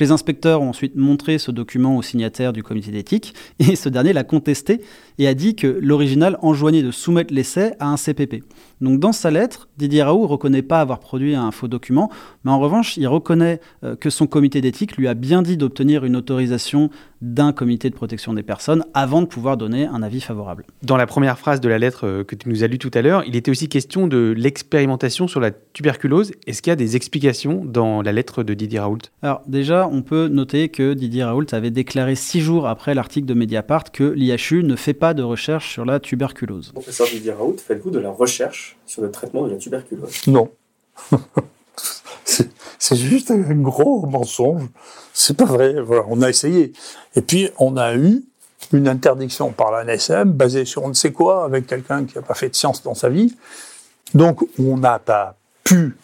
Les 0.00 0.10
inspecteurs 0.10 0.60
ont 0.60 0.70
ensuite 0.70 0.96
montré 0.96 1.38
ce 1.38 1.52
document 1.52 1.96
au 1.96 2.02
signataire 2.02 2.52
du 2.52 2.62
comité 2.62 2.90
d'éthique 2.90 3.34
et 3.60 3.76
ce 3.76 3.88
dernier 3.88 4.12
l'a 4.12 4.24
contesté 4.24 4.80
et 5.18 5.28
a 5.28 5.34
dit 5.34 5.54
que 5.54 5.66
l'original 5.66 6.38
enjoignait 6.42 6.82
de 6.82 6.90
soumettre 6.90 7.32
l'essai 7.32 7.74
à 7.78 7.88
un 7.88 7.96
CPP. 7.96 8.42
Donc 8.80 9.00
dans 9.00 9.12
sa 9.12 9.30
lettre, 9.30 9.68
Didier 9.78 10.02
Raoult 10.02 10.26
reconnaît 10.26 10.62
pas 10.62 10.80
avoir 10.80 11.00
produit 11.00 11.34
un 11.34 11.50
faux 11.50 11.68
document, 11.68 12.10
mais 12.44 12.50
en 12.50 12.58
revanche, 12.58 12.96
il 12.96 13.06
reconnaît 13.06 13.60
euh, 13.82 13.96
que 13.96 14.10
son 14.10 14.26
comité 14.26 14.60
d'éthique 14.60 14.96
lui 14.96 15.08
a 15.08 15.14
bien 15.14 15.42
dit 15.42 15.56
d'obtenir 15.56 16.04
une 16.04 16.16
autorisation 16.16 16.90
d'un 17.22 17.52
comité 17.52 17.88
de 17.88 17.94
protection 17.94 18.34
des 18.34 18.42
personnes 18.42 18.84
avant 18.92 19.22
de 19.22 19.26
pouvoir 19.26 19.56
donner 19.56 19.86
un 19.86 20.02
avis 20.02 20.20
favorable. 20.20 20.66
Dans 20.82 20.96
la 20.96 21.06
première 21.06 21.38
phrase 21.38 21.60
de 21.60 21.68
la 21.68 21.78
lettre 21.78 22.06
euh, 22.06 22.24
que 22.24 22.34
tu 22.34 22.48
nous 22.48 22.64
as 22.64 22.66
lue 22.66 22.78
tout 22.78 22.90
à 22.92 23.02
l'heure, 23.02 23.22
il 23.26 23.36
était 23.36 23.50
aussi 23.50 23.68
question 23.68 24.06
de 24.06 24.34
l'expérimentation 24.36 25.28
sur 25.28 25.40
la 25.40 25.50
tuberculose. 25.50 26.32
Est-ce 26.46 26.60
qu'il 26.60 26.70
y 26.70 26.72
a 26.72 26.76
des 26.76 26.96
explications 26.96 27.64
dans 27.64 28.02
la 28.02 28.12
lettre 28.12 28.42
de 28.42 28.54
Didier 28.54 28.80
Raoult? 28.80 28.98
Alors 29.22 29.42
déjà, 29.46 29.88
on 29.90 30.02
peut 30.02 30.28
noter 30.28 30.68
que 30.68 30.94
Didier 30.94 31.24
Raoult 31.24 31.46
avait 31.52 31.70
déclaré 31.70 32.14
six 32.14 32.40
jours 32.40 32.66
après 32.66 32.94
l'article 32.94 33.26
de 33.26 33.34
Mediapart 33.34 33.84
que 33.92 34.04
l'IHU 34.04 34.62
ne 34.62 34.76
fait 34.76 34.94
pas 34.94 35.03
de 35.12 35.22
recherche 35.22 35.72
sur 35.72 35.84
la 35.84 36.00
tuberculose. 36.00 36.72
Professeur 36.72 37.06
Didier 37.08 37.32
Raoult, 37.32 37.56
faites-vous 37.58 37.90
de 37.90 37.98
la 37.98 38.10
recherche 38.10 38.78
sur 38.86 39.02
le 39.02 39.10
traitement 39.10 39.46
de 39.46 39.50
la 39.52 39.56
tuberculose 39.58 40.26
Non. 40.26 40.50
c'est 42.24 42.48
c'est 42.84 42.96
juste 42.96 43.30
un 43.30 43.40
gros 43.54 44.04
mensonge. 44.04 44.68
C'est 45.14 45.38
pas 45.38 45.46
vrai. 45.46 45.80
Voilà, 45.80 46.04
on 46.08 46.20
a 46.20 46.28
essayé. 46.28 46.74
Et 47.16 47.22
puis, 47.22 47.48
on 47.58 47.78
a 47.78 47.94
eu 47.94 48.22
une 48.74 48.88
interdiction 48.88 49.52
par 49.52 49.70
la 49.72 49.84
NSM 49.84 50.32
basée 50.32 50.66
sur 50.66 50.84
on 50.84 50.88
ne 50.88 50.92
sait 50.92 51.10
quoi 51.10 51.46
avec 51.46 51.66
quelqu'un 51.66 52.04
qui 52.04 52.14
n'a 52.16 52.20
pas 52.20 52.34
fait 52.34 52.50
de 52.50 52.54
science 52.54 52.82
dans 52.82 52.94
sa 52.94 53.08
vie. 53.08 53.34
Donc, 54.12 54.46
on 54.58 54.76
n'a 54.76 54.98
pas 54.98 55.34
pu 55.62 55.96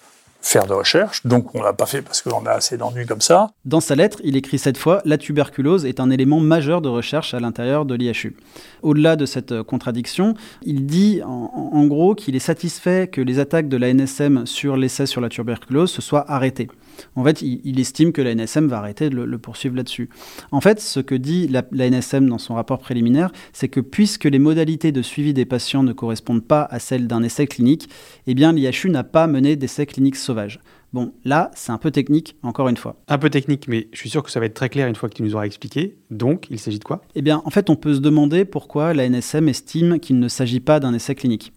faire 0.43 0.67
de 0.67 0.73
recherche, 0.73 1.27
donc 1.27 1.55
on 1.55 1.63
l'a 1.63 1.73
pas 1.73 1.87
fait 1.87 2.03
parce 2.03 2.23
qu'on 2.23 2.47
a 2.47 2.53
assez 2.53 2.77
d'ennuis 2.77 3.07
comme 3.07 3.21
ça. 3.21 3.51
Dans 3.65 3.81
sa 3.81 3.95
lettre, 3.95 4.19
il 4.25 4.37
écrit 4.37 4.59
cette 4.59 4.79
fois 4.79 5.03
La 5.05 5.19
tuberculose 5.19 5.85
est 5.85 6.01
un 6.01 6.11
élément 6.11 6.41
majeur 6.41 6.81
de 6.81 6.89
recherche 6.89 7.35
à 7.35 7.41
l'intérieur 7.41 7.85
de 7.85 7.95
l'IHU. 7.95 8.37
Au-delà 8.83 9.17
de 9.17 9.27
cette 9.27 9.53
euh, 9.53 9.63
contradiction, 9.63 10.35
il 10.63 10.87
dit 10.87 11.21
en 11.25 11.85
gros 11.87 12.15
qu'il 12.15 12.37
est 12.37 12.39
satisfait 12.39 13.09
que 13.09 13.21
les 13.21 13.39
attaques 13.39 13.69
de 13.69 13.77
la 13.77 13.93
NSM 13.93 14.47
sur 14.47 14.77
l'essai 14.77 15.07
sur 15.07 15.21
la 15.21 15.29
tuberculose 15.29 15.91
se 15.91 16.03
soient 16.03 16.31
arrêtées. 16.31 16.69
En 17.16 17.25
fait, 17.25 17.42
il, 17.42 17.61
il 17.64 17.80
estime 17.80 18.12
que 18.12 18.23
la 18.23 18.35
NSM 18.35 18.66
va 18.69 18.78
arrêter 18.78 19.11
de 19.11 19.16
le, 19.16 19.26
le 19.26 19.38
poursuivre 19.38 19.76
là-dessus. 19.76 20.09
En 20.52 20.61
fait, 20.61 20.80
ce 20.80 21.00
que 21.00 21.14
dit 21.14 21.49
la, 21.49 21.62
la 21.73 21.90
NSM 21.90 22.28
dans 22.28 22.38
son 22.38 22.54
rapport 22.54 22.78
préliminaire, 22.78 23.30
c'est 23.52 23.69
que 23.69 23.80
puisque 23.80 24.25
les 24.25 24.38
modalités 24.38 24.92
de 24.92 25.02
suivi 25.02 25.35
des 25.35 25.45
patients 25.45 25.83
ne 25.83 25.92
correspondent 25.92 26.45
pas 26.45 26.62
à 26.71 26.78
celles 26.78 27.07
d'un 27.07 27.23
essai 27.23 27.47
clinique, 27.47 27.88
eh 28.26 28.35
bien 28.35 28.52
l'IHU 28.52 28.90
n'a 28.90 29.04
pas 29.04 29.26
mené 29.26 29.57
d'essai 29.57 29.87
clinique 29.87 30.16
sauvage. 30.16 30.61
Bon, 30.92 31.12
là, 31.25 31.52
c'est 31.54 31.71
un 31.71 31.78
peu 31.78 31.92
technique, 31.92 32.37
encore 32.42 32.69
une 32.69 32.76
fois. 32.76 32.97
Un 33.07 33.19
peu 33.19 33.30
technique, 33.30 33.69
mais 33.69 33.87
je 33.92 33.99
suis 33.99 34.11
sûr 34.11 34.25
que 34.25 34.30
ça 34.30 34.40
va 34.40 34.47
être 34.47 34.54
très 34.54 34.69
clair 34.69 34.88
une 34.88 34.97
fois 34.97 35.09
que 35.09 35.14
tu 35.14 35.23
nous 35.23 35.35
auras 35.35 35.45
expliqué. 35.45 35.97
Donc, 36.11 36.49
il 36.50 36.59
s'agit 36.59 36.80
de 36.80 36.85
quoi? 36.85 37.02
Eh 37.14 37.23
bien, 37.23 37.42
en 37.45 37.50
fait, 37.50 37.71
on 37.71 37.76
peut 37.76 37.95
se 37.95 38.00
demander 38.00 38.45
pourquoi 38.45 38.92
la 38.92 39.09
NSM 39.09 39.49
estime 39.49 40.00
qu'il 40.00 40.19
ne 40.19 40.26
s'agit 40.26 40.59
pas 40.59 40.80
d'un 40.80 40.92
essai 40.92 41.14
clinique. 41.14 41.52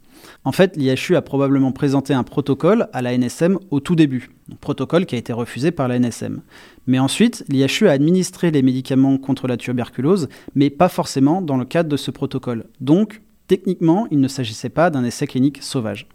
En 0.45 0.51
fait, 0.51 0.75
l'IHU 0.75 1.15
a 1.15 1.21
probablement 1.21 1.71
présenté 1.71 2.13
un 2.13 2.23
protocole 2.23 2.87
à 2.91 3.01
la 3.01 3.17
NSM 3.17 3.59
au 3.71 3.79
tout 3.79 3.95
début, 3.95 4.31
un 4.51 4.55
protocole 4.55 5.05
qui 5.05 5.15
a 5.15 5.17
été 5.17 5.31
refusé 5.31 5.71
par 5.71 5.87
la 5.87 5.97
NSM. 5.99 6.41
Mais 6.85 6.99
ensuite, 6.99 7.45
l'IHU 7.47 7.87
a 7.87 7.91
administré 7.91 8.51
les 8.51 8.61
médicaments 8.61 9.17
contre 9.17 9.47
la 9.47 9.55
tuberculose, 9.55 10.27
mais 10.53 10.69
pas 10.69 10.89
forcément 10.89 11.41
dans 11.41 11.55
le 11.55 11.63
cadre 11.63 11.89
de 11.89 11.95
ce 11.95 12.11
protocole. 12.11 12.65
Donc, 12.81 13.21
techniquement, 13.47 14.07
il 14.11 14.19
ne 14.19 14.27
s'agissait 14.27 14.69
pas 14.69 14.89
d'un 14.89 15.05
essai 15.05 15.27
clinique 15.27 15.63
sauvage. 15.63 16.07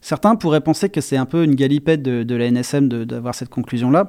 Certains 0.00 0.36
pourraient 0.36 0.60
penser 0.60 0.88
que 0.88 1.00
c'est 1.00 1.16
un 1.16 1.26
peu 1.26 1.44
une 1.44 1.54
galipette 1.54 2.02
de, 2.02 2.22
de 2.22 2.34
la 2.34 2.50
NSM 2.50 2.88
d'avoir 2.88 3.34
cette 3.34 3.48
conclusion-là, 3.48 4.06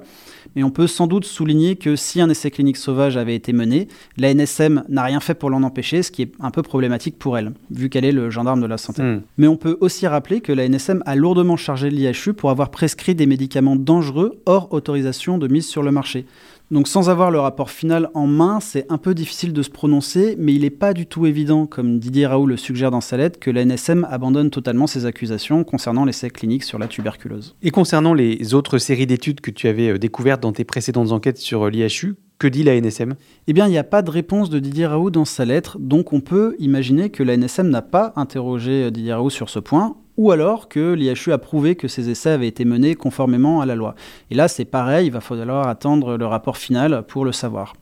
mais 0.55 0.63
on 0.63 0.71
peut 0.71 0.87
sans 0.87 1.07
doute 1.07 1.25
souligner 1.25 1.75
que 1.75 1.95
si 1.95 2.21
un 2.21 2.29
essai 2.29 2.51
clinique 2.51 2.77
sauvage 2.77 3.17
avait 3.17 3.35
été 3.35 3.53
mené, 3.53 3.87
la 4.17 4.33
NSM 4.33 4.83
n'a 4.89 5.03
rien 5.03 5.19
fait 5.19 5.33
pour 5.33 5.49
l'en 5.49 5.63
empêcher, 5.63 6.03
ce 6.03 6.11
qui 6.11 6.23
est 6.23 6.31
un 6.39 6.51
peu 6.51 6.61
problématique 6.61 7.17
pour 7.17 7.37
elle, 7.37 7.53
vu 7.69 7.89
qu'elle 7.89 8.05
est 8.05 8.11
le 8.11 8.29
gendarme 8.29 8.61
de 8.61 8.67
la 8.67 8.77
santé. 8.77 9.01
Hmm. 9.01 9.21
Mais 9.37 9.47
on 9.47 9.57
peut 9.57 9.77
aussi 9.81 10.07
rappeler 10.07 10.41
que 10.41 10.51
la 10.51 10.67
NSM 10.67 11.03
a 11.05 11.15
lourdement 11.15 11.57
chargé 11.57 11.89
l'IHU 11.89 12.33
pour 12.33 12.49
avoir 12.49 12.69
prescrit 12.69 13.15
des 13.15 13.25
médicaments 13.25 13.75
dangereux 13.75 14.41
hors 14.45 14.73
autorisation 14.73 15.37
de 15.37 15.47
mise 15.47 15.67
sur 15.67 15.83
le 15.83 15.91
marché. 15.91 16.25
Donc 16.71 16.87
sans 16.87 17.09
avoir 17.09 17.31
le 17.31 17.39
rapport 17.39 17.69
final 17.69 18.09
en 18.13 18.27
main, 18.27 18.61
c'est 18.61 18.85
un 18.89 18.97
peu 18.97 19.13
difficile 19.13 19.51
de 19.51 19.61
se 19.61 19.69
prononcer, 19.69 20.37
mais 20.39 20.53
il 20.53 20.61
n'est 20.61 20.69
pas 20.69 20.93
du 20.93 21.05
tout 21.05 21.25
évident, 21.25 21.65
comme 21.65 21.99
Didier 21.99 22.25
Raoult 22.27 22.45
le 22.45 22.55
suggère 22.55 22.91
dans 22.91 23.01
sa 23.01 23.17
lettre, 23.17 23.39
que 23.39 23.51
la 23.51 23.65
NSM 23.65 24.07
abandonne 24.09 24.49
totalement 24.49 24.87
ses 24.87 25.05
accusations 25.05 25.65
concernant 25.65 26.05
l'essai 26.05 26.29
clinique 26.29 26.63
sur 26.63 26.79
la 26.79 26.87
tuberculose. 26.87 27.57
Et 27.61 27.71
concernant 27.71 28.13
les 28.13 28.53
autres 28.53 28.77
séries 28.77 29.05
d'études 29.05 29.41
que 29.41 29.51
tu 29.51 29.67
avais 29.67 29.89
euh, 29.89 29.97
découvertes 29.99 30.41
dans 30.41 30.53
tes 30.53 30.63
précédentes 30.63 31.11
enquêtes 31.11 31.39
sur 31.39 31.63
euh, 31.63 31.69
l'IHU, 31.69 32.15
que 32.41 32.48
dit 32.48 32.63
la 32.63 32.81
NSM 32.81 33.13
Eh 33.45 33.53
bien, 33.53 33.67
il 33.67 33.69
n'y 33.69 33.77
a 33.77 33.83
pas 33.83 34.01
de 34.01 34.10
réponse 34.10 34.50
de 34.50 34.57
Didier 34.57 34.88
Raoult 34.88 35.12
dans 35.12 35.25
sa 35.25 35.45
lettre, 35.45 35.77
donc 35.77 36.12
on 36.12 36.21
peut 36.21 36.55
imaginer 36.57 37.12
que 37.12 37.21
la 37.21 37.38
NSM 37.38 37.69
n'a 37.69 37.83
pas 37.83 38.13
interrogé 38.15 38.86
euh, 38.86 38.89
Didier 38.89 39.13
Raoult 39.13 39.29
sur 39.29 39.48
ce 39.48 39.60
point, 39.60 39.95
ou 40.17 40.31
alors 40.31 40.67
que 40.67 40.93
l'IHU 40.93 41.33
a 41.33 41.38
prouvé 41.38 41.75
que 41.75 41.88
ces 41.88 42.10
essais 42.10 42.31
avaient 42.31 42.48
été 42.48 42.65
menés 42.65 42.95
conformément 42.95 43.62
à 43.62 43.67
la 43.67 43.75
loi. 43.75 43.93
Et 44.31 44.36
là, 44.36 44.48
c'est 44.48 44.65
pareil, 44.65 45.05
il 45.05 45.12
va 45.12 45.21
falloir 45.21 45.67
attendre 45.67 46.17
le 46.17 46.25
rapport 46.25 46.57
final 46.57 47.03
pour 47.07 47.25
le 47.25 47.31
savoir. 47.31 47.75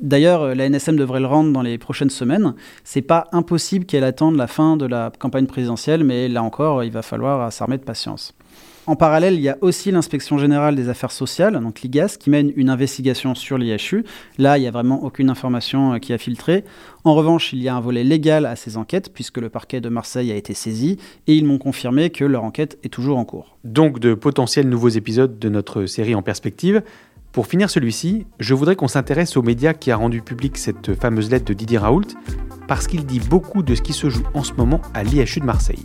D'ailleurs, 0.00 0.40
euh, 0.40 0.54
la 0.54 0.70
NSM 0.70 0.96
devrait 0.96 1.20
le 1.20 1.26
rendre 1.26 1.52
dans 1.52 1.60
les 1.60 1.76
prochaines 1.76 2.08
semaines. 2.08 2.54
C'est 2.84 3.02
pas 3.02 3.26
impossible 3.32 3.84
qu'elle 3.84 4.04
attende 4.04 4.36
la 4.36 4.46
fin 4.46 4.78
de 4.78 4.86
la 4.86 5.12
campagne 5.18 5.46
présidentielle, 5.46 6.02
mais 6.02 6.28
là 6.28 6.42
encore, 6.42 6.82
il 6.82 6.92
va 6.92 7.02
falloir 7.02 7.52
s'armer 7.52 7.76
de 7.76 7.84
patience. 7.84 8.34
En 8.88 8.96
parallèle, 8.96 9.34
il 9.34 9.42
y 9.42 9.50
a 9.50 9.58
aussi 9.60 9.90
l'inspection 9.90 10.38
générale 10.38 10.74
des 10.74 10.88
affaires 10.88 11.10
sociales, 11.10 11.60
donc 11.60 11.82
l'IGAS, 11.82 12.16
qui 12.18 12.30
mène 12.30 12.50
une 12.56 12.70
investigation 12.70 13.34
sur 13.34 13.58
l'IHU. 13.58 14.02
Là, 14.38 14.56
il 14.56 14.62
n'y 14.62 14.66
a 14.66 14.70
vraiment 14.70 15.04
aucune 15.04 15.28
information 15.28 15.92
euh, 15.92 15.98
qui 15.98 16.14
a 16.14 16.16
filtré. 16.16 16.64
En 17.04 17.14
revanche, 17.14 17.52
il 17.52 17.62
y 17.62 17.68
a 17.68 17.76
un 17.76 17.80
volet 17.80 18.02
légal 18.02 18.46
à 18.46 18.56
ces 18.56 18.78
enquêtes, 18.78 19.12
puisque 19.12 19.36
le 19.36 19.50
parquet 19.50 19.82
de 19.82 19.90
Marseille 19.90 20.32
a 20.32 20.36
été 20.36 20.54
saisi, 20.54 20.96
et 21.26 21.34
ils 21.34 21.44
m'ont 21.44 21.58
confirmé 21.58 22.08
que 22.08 22.24
leur 22.24 22.44
enquête 22.44 22.78
est 22.82 22.88
toujours 22.88 23.18
en 23.18 23.26
cours. 23.26 23.58
Donc 23.62 23.98
de 23.98 24.14
potentiels 24.14 24.70
nouveaux 24.70 24.88
épisodes 24.88 25.38
de 25.38 25.48
notre 25.50 25.84
série 25.84 26.14
en 26.14 26.22
perspective. 26.22 26.82
Pour 27.32 27.46
finir 27.46 27.68
celui-ci, 27.68 28.24
je 28.40 28.54
voudrais 28.54 28.74
qu'on 28.74 28.88
s'intéresse 28.88 29.36
au 29.36 29.42
média 29.42 29.74
qui 29.74 29.90
a 29.90 29.96
rendu 29.96 30.22
public 30.22 30.56
cette 30.56 30.94
fameuse 30.94 31.30
lettre 31.30 31.44
de 31.44 31.52
Didier 31.52 31.76
Raoult, 31.76 32.06
parce 32.66 32.86
qu'il 32.86 33.04
dit 33.04 33.20
beaucoup 33.20 33.62
de 33.62 33.74
ce 33.74 33.82
qui 33.82 33.92
se 33.92 34.08
joue 34.08 34.24
en 34.32 34.42
ce 34.42 34.54
moment 34.54 34.80
à 34.94 35.04
l'IHU 35.04 35.40
de 35.40 35.44
Marseille. 35.44 35.84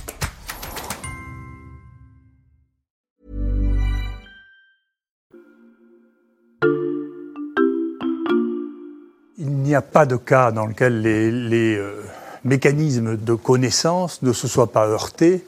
n'y 9.71 9.75
a 9.75 9.81
pas 9.81 10.05
de 10.05 10.15
cas 10.15 10.51
dans 10.51 10.65
lequel 10.65 11.01
les, 11.01 11.75
euh, 11.75 12.03
mécanismes 12.43 13.17
de 13.17 13.33
connaissance 13.33 14.21
ne 14.21 14.33
se 14.33 14.47
soient 14.47 14.71
pas 14.71 14.87
heurtés 14.87 15.45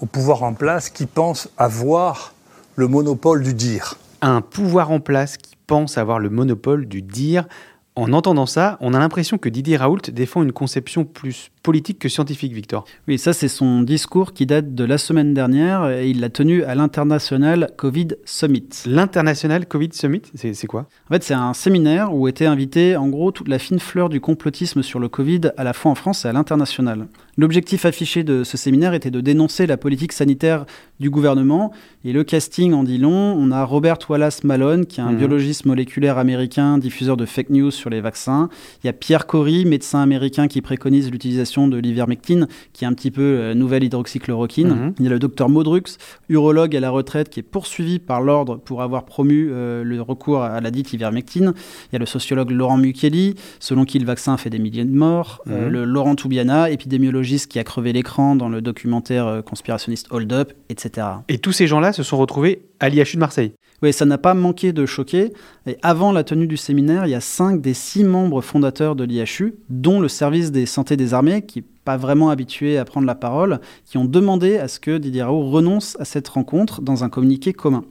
au 0.00 0.06
pouvoir 0.06 0.42
en 0.42 0.54
place 0.54 0.90
qui 0.90 1.06
pense 1.06 1.48
avoir 1.56 2.34
le 2.74 2.88
monopole 2.88 3.42
du 3.42 3.54
dire. 3.54 3.96
Un 4.20 4.40
pouvoir 4.40 4.90
en 4.90 5.00
place 5.00 5.36
qui 5.36 5.56
pense 5.66 5.98
avoir 5.98 6.18
le 6.18 6.28
monopole 6.30 6.86
du 6.86 7.02
dire. 7.02 7.46
En 7.94 8.12
entendant 8.12 8.46
ça, 8.46 8.76
on 8.80 8.92
a 8.92 8.98
l'impression 8.98 9.38
que 9.38 9.48
Didier 9.48 9.78
Raoult 9.78 10.10
défend 10.12 10.42
une 10.42 10.52
conception 10.52 11.04
plus 11.04 11.50
politique 11.66 11.98
que 11.98 12.08
scientifique, 12.08 12.52
Victor. 12.52 12.84
Oui, 13.08 13.18
ça 13.18 13.32
c'est 13.32 13.48
son 13.48 13.82
discours 13.82 14.32
qui 14.32 14.46
date 14.46 14.76
de 14.76 14.84
la 14.84 14.98
semaine 14.98 15.34
dernière 15.34 15.90
et 15.90 16.08
il 16.08 16.20
l'a 16.20 16.28
tenu 16.28 16.62
à 16.62 16.76
l'International 16.76 17.70
Covid 17.76 18.08
Summit. 18.24 18.68
L'International 18.86 19.66
Covid 19.66 19.88
Summit, 19.92 20.22
c'est 20.36 20.66
quoi? 20.68 20.86
En 21.10 21.14
fait, 21.14 21.24
c'est 21.24 21.34
un 21.34 21.54
séminaire 21.54 22.14
où 22.14 22.28
était 22.28 22.46
invité 22.46 22.96
en 22.96 23.08
gros 23.08 23.32
toute 23.32 23.48
la 23.48 23.58
fine 23.58 23.80
fleur 23.80 24.08
du 24.08 24.20
complotisme 24.20 24.82
sur 24.84 25.00
le 25.00 25.08
Covid 25.08 25.40
à 25.56 25.64
la 25.64 25.72
fois 25.72 25.90
en 25.90 25.96
France 25.96 26.24
et 26.24 26.28
à 26.28 26.32
l'international. 26.32 27.08
L'objectif 27.36 27.84
affiché 27.84 28.22
de 28.22 28.44
ce 28.44 28.56
séminaire 28.56 28.94
était 28.94 29.10
de 29.10 29.20
dénoncer 29.20 29.66
la 29.66 29.76
politique 29.76 30.12
sanitaire 30.12 30.64
du 31.00 31.10
gouvernement 31.10 31.72
et 32.04 32.12
le 32.12 32.22
casting 32.24 32.72
en 32.74 32.84
dit 32.84 32.96
long. 32.98 33.34
On 33.36 33.50
a 33.50 33.64
Robert 33.64 33.98
Wallace 34.08 34.44
Malone, 34.44 34.86
qui 34.86 35.00
est 35.00 35.02
un 35.02 35.10
Mhm. 35.12 35.18
biologiste 35.18 35.66
moléculaire 35.66 36.16
américain, 36.16 36.78
diffuseur 36.78 37.16
de 37.16 37.26
fake 37.26 37.50
news 37.50 37.70
sur 37.72 37.90
les 37.90 38.00
vaccins. 38.00 38.48
Il 38.82 38.86
y 38.86 38.90
a 38.90 38.92
Pierre 38.94 39.26
Corey, 39.26 39.64
médecin 39.64 40.00
américain 40.00 40.46
qui 40.48 40.62
préconise 40.62 41.10
l'utilisation 41.10 41.55
de 41.68 41.78
l'ivermectine, 41.78 42.46
qui 42.72 42.84
est 42.84 42.86
un 42.86 42.92
petit 42.92 43.10
peu 43.10 43.22
euh, 43.22 43.54
nouvelle 43.54 43.82
hydroxychloroquine. 43.84 44.68
Mhm. 44.68 44.94
Il 44.98 45.04
y 45.04 45.08
a 45.08 45.10
le 45.10 45.18
docteur 45.18 45.48
Modrux, 45.48 45.82
urologue 46.28 46.76
à 46.76 46.80
la 46.80 46.90
retraite, 46.90 47.30
qui 47.30 47.40
est 47.40 47.42
poursuivi 47.42 47.98
par 47.98 48.20
l'ordre 48.20 48.56
pour 48.56 48.82
avoir 48.82 49.04
promu 49.04 49.48
euh, 49.50 49.82
le 49.82 50.00
recours 50.02 50.42
à 50.42 50.60
la 50.60 50.70
dite 50.70 50.92
ivermectine. 50.92 51.52
Il 51.90 51.94
y 51.94 51.96
a 51.96 51.98
le 51.98 52.06
sociologue 52.06 52.50
Laurent 52.50 52.76
Mukeli, 52.76 53.34
selon 53.60 53.84
qui 53.84 53.98
le 53.98 54.04
vaccin 54.06 54.36
fait 54.36 54.50
des 54.50 54.58
milliers 54.58 54.84
de 54.84 54.94
morts. 54.94 55.40
Euh, 55.48 55.66
Mhm. 55.66 55.72
le 55.72 55.84
Laurent 55.84 56.14
Toubiana, 56.14 56.70
épidémiologiste 56.70 57.50
qui 57.50 57.58
a 57.58 57.64
crevé 57.64 57.92
l'écran 57.92 58.36
dans 58.36 58.48
le 58.48 58.60
documentaire 58.60 59.42
conspirationniste 59.44 60.08
Hold 60.10 60.32
Up, 60.32 60.52
etc. 60.68 61.06
Et 61.28 61.38
tous 61.38 61.52
ces 61.52 61.66
gens-là 61.66 61.92
se 61.92 62.02
sont 62.02 62.18
retrouvés 62.18 62.62
à 62.80 62.88
l'IHU 62.88 63.14
de 63.14 63.20
Marseille. 63.20 63.52
Oui, 63.82 63.92
ça 63.92 64.06
n'a 64.06 64.18
pas 64.18 64.34
manqué 64.34 64.72
de 64.72 64.86
choquer. 64.86 65.32
Et 65.66 65.76
avant 65.82 66.12
la 66.12 66.24
tenue 66.24 66.46
du 66.46 66.56
séminaire, 66.56 67.06
il 67.06 67.10
y 67.10 67.14
a 67.14 67.20
cinq 67.20 67.60
des 67.60 67.74
six 67.74 68.04
membres 68.04 68.40
fondateurs 68.40 68.96
de 68.96 69.04
l'IHU, 69.04 69.56
dont 69.68 70.00
le 70.00 70.08
service 70.08 70.50
des 70.50 70.66
santé 70.66 70.96
des 70.96 71.12
armées, 71.12 71.42
qui 71.42 71.60
n'est 71.60 71.66
pas 71.84 71.96
vraiment 71.96 72.30
habitué 72.30 72.78
à 72.78 72.84
prendre 72.84 73.06
la 73.06 73.14
parole, 73.14 73.60
qui 73.84 73.98
ont 73.98 74.06
demandé 74.06 74.56
à 74.56 74.68
ce 74.68 74.80
que 74.80 74.96
Didier 74.96 75.22
Raoult 75.22 75.50
renonce 75.50 75.96
à 76.00 76.04
cette 76.04 76.28
rencontre 76.28 76.80
dans 76.80 77.04
un 77.04 77.10
communiqué 77.10 77.52
commun. 77.52 77.84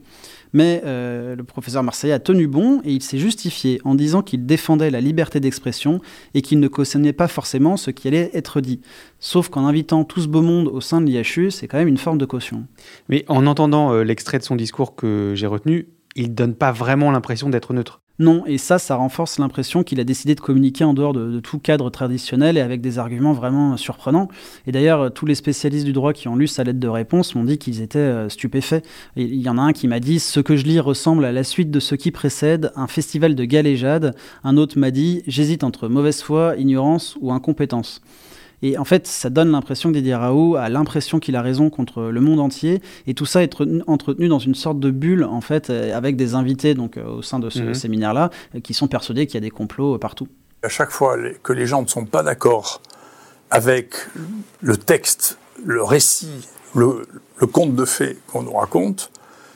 Mais 0.52 0.82
euh, 0.84 1.36
le 1.36 1.44
professeur 1.44 1.82
Marseille 1.82 2.12
a 2.12 2.18
tenu 2.18 2.46
bon 2.46 2.80
et 2.84 2.92
il 2.92 3.02
s'est 3.02 3.18
justifié 3.18 3.80
en 3.84 3.94
disant 3.94 4.22
qu'il 4.22 4.46
défendait 4.46 4.90
la 4.90 5.00
liberté 5.00 5.40
d'expression 5.40 6.00
et 6.34 6.42
qu'il 6.42 6.60
ne 6.60 6.68
cautionnait 6.68 7.12
pas 7.12 7.28
forcément 7.28 7.76
ce 7.76 7.90
qui 7.90 8.08
allait 8.08 8.30
être 8.34 8.60
dit. 8.60 8.80
Sauf 9.18 9.48
qu'en 9.48 9.66
invitant 9.66 10.04
tout 10.04 10.20
ce 10.20 10.28
beau 10.28 10.42
monde 10.42 10.68
au 10.68 10.80
sein 10.80 11.00
de 11.00 11.06
l'IHU, 11.06 11.50
c'est 11.50 11.68
quand 11.68 11.78
même 11.78 11.88
une 11.88 11.98
forme 11.98 12.18
de 12.18 12.26
caution. 12.26 12.66
Mais 13.08 13.24
en 13.28 13.46
entendant 13.46 13.92
euh, 13.92 14.02
l'extrait 14.02 14.38
de 14.38 14.44
son 14.44 14.56
discours 14.56 14.94
que 14.94 15.32
j'ai 15.34 15.46
retenu, 15.46 15.88
il 16.14 16.34
donne 16.34 16.54
pas 16.54 16.72
vraiment 16.72 17.10
l'impression 17.10 17.50
d'être 17.50 17.72
neutre. 17.74 18.00
Non, 18.18 18.44
et 18.46 18.56
ça, 18.56 18.78
ça 18.78 18.96
renforce 18.96 19.38
l'impression 19.38 19.82
qu'il 19.82 20.00
a 20.00 20.04
décidé 20.04 20.34
de 20.34 20.40
communiquer 20.40 20.84
en 20.84 20.94
dehors 20.94 21.12
de, 21.12 21.38
tout 21.40 21.58
cadre 21.58 21.90
traditionnel 21.90 22.56
et 22.56 22.60
avec 22.60 22.80
des 22.80 22.98
arguments 22.98 23.34
vraiment 23.34 23.76
surprenants. 23.76 24.28
Et 24.66 24.72
d'ailleurs, 24.72 25.00
euh, 25.02 25.10
tous 25.10 25.26
les 25.26 25.34
spécialistes 25.34 25.84
du 25.84 25.92
droit 25.92 26.14
qui 26.14 26.28
ont 26.28 26.36
lu 26.36 26.46
sa 26.46 26.64
lettre 26.64 26.80
de 26.80 26.88
réponse 26.88 27.34
m'ont 27.34 27.44
dit 27.44 27.58
qu'ils 27.58 27.82
étaient 27.82 27.98
euh, 27.98 28.28
stupéfaits. 28.30 28.82
Il 29.16 29.34
y 29.34 29.48
en 29.50 29.58
a 29.58 29.62
un 29.62 29.72
qui 29.74 29.86
m'a 29.86 30.00
dit 30.00 30.18
Ce 30.18 30.40
que 30.40 30.56
je 30.56 30.64
lis 30.64 30.80
ressemble 30.80 31.26
à 31.26 31.32
la 31.32 31.44
suite 31.44 31.70
de 31.70 31.80
ce 31.80 31.94
qui 31.94 32.10
précède, 32.10 32.72
un 32.74 32.86
festival 32.86 33.34
de 33.34 33.44
galéjade. 33.44 34.14
Un 34.44 34.56
autre 34.56 34.78
m'a 34.78 34.90
dit 34.90 35.22
J'hésite 35.26 35.62
entre 35.62 35.88
mauvaise 35.88 36.22
foi, 36.22 36.56
ignorance 36.56 37.18
ou 37.20 37.32
incompétence. 37.32 38.00
Et 38.62 38.78
en 38.78 38.84
fait, 38.84 39.06
ça 39.06 39.28
donne 39.30 39.50
l'impression 39.52 39.90
que 39.90 39.94
Didier 39.96 40.14
Raoult 40.14 40.56
a 40.56 40.68
l'impression 40.68 41.18
qu'il 41.20 41.36
a 41.36 41.42
raison 41.42 41.68
contre 41.70 42.04
le 42.04 42.20
monde 42.20 42.40
entier, 42.40 42.80
et 43.06 43.14
tout 43.14 43.26
ça 43.26 43.42
est 43.42 43.52
entretenu- 43.86 44.28
dans 44.28 44.38
une 44.38 44.54
sorte 44.54 44.80
de 44.80 44.90
bulle, 44.90 45.24
en 45.24 45.40
fait, 45.42 45.68
euh, 45.70 45.94
avec 45.96 46.16
des 46.16 46.34
invités 46.34 46.74
donc, 46.74 46.96
euh, 46.96 47.04
au 47.06 47.22
sein 47.22 47.38
de 47.38 47.50
ce 47.50 47.60
Mhm. 47.60 47.74
séminaire-là, 47.74 48.30
euh, 48.54 48.60
qui 48.60 48.72
sont 48.74 48.88
persuadés 48.88 49.26
qu'il 49.26 49.34
y 49.34 49.38
a 49.38 49.40
des 49.40 49.50
complots 49.50 49.98
partout. 49.98 50.26
À 50.62 50.68
chaque 50.68 50.90
fois 50.90 51.16
que 51.42 51.52
les 51.52 51.66
gens 51.66 51.82
ne 51.82 51.86
sont 51.86 52.06
pas 52.06 52.22
d'accord 52.22 52.80
avec 53.50 53.94
le 54.60 54.76
texte, 54.76 55.38
le 55.64 55.82
récit, 55.82 56.48
le, 56.74 57.06
le 57.40 57.46
conte 57.46 57.74
de 57.76 57.84
fées 57.84 58.18
qu'on 58.26 58.42
nous 58.42 58.52
raconte, 58.54 59.10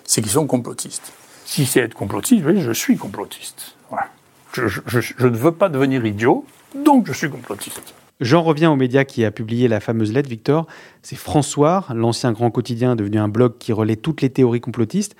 c'est 0.04 0.22
qu'ils 0.22 0.30
sont 0.32 0.46
complotistes. 0.46 1.12
Si 1.44 1.66
c'est 1.66 1.80
être 1.80 1.94
complotiste, 1.94 2.44
oui, 2.46 2.60
je 2.60 2.70
suis 2.72 2.96
complotiste. 2.96 3.74
Voilà. 3.88 4.06
Je, 4.52 4.68
je- 4.68 4.80
je- 4.86 5.00
je 5.16 5.26
ne 5.26 5.36
veux 5.36 5.52
pas 5.52 5.68
devenir 5.68 6.04
idiot, 6.06 6.44
donc 6.74 7.06
je 7.06 7.12
suis 7.12 7.30
complotiste. 7.30 7.94
J'en 8.20 8.42
reviens 8.42 8.70
au 8.70 8.76
média 8.76 9.06
qui 9.06 9.24
a 9.24 9.30
publié 9.30 9.66
la 9.66 9.80
fameuse 9.80 10.12
lettre, 10.12 10.28
Victor. 10.28 10.66
C'est 11.02 11.16
François, 11.16 11.87
l'ancien 11.94 12.33
grand 12.33 12.50
quotidien 12.50 12.94
devenu 12.94 13.18
un 13.18 13.28
blog 13.28 13.54
qui 13.59 13.72
relaie 13.72 13.96
toutes 13.96 14.20
les 14.20 14.28
théories 14.28 14.61
complotistes. 14.61 15.16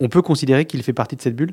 On 0.00 0.08
peut 0.08 0.22
considérer 0.22 0.64
qu'il 0.64 0.82
fait 0.82 0.94
partie 0.94 1.16
de 1.16 1.20
cette 1.20 1.36
bulle? 1.36 1.52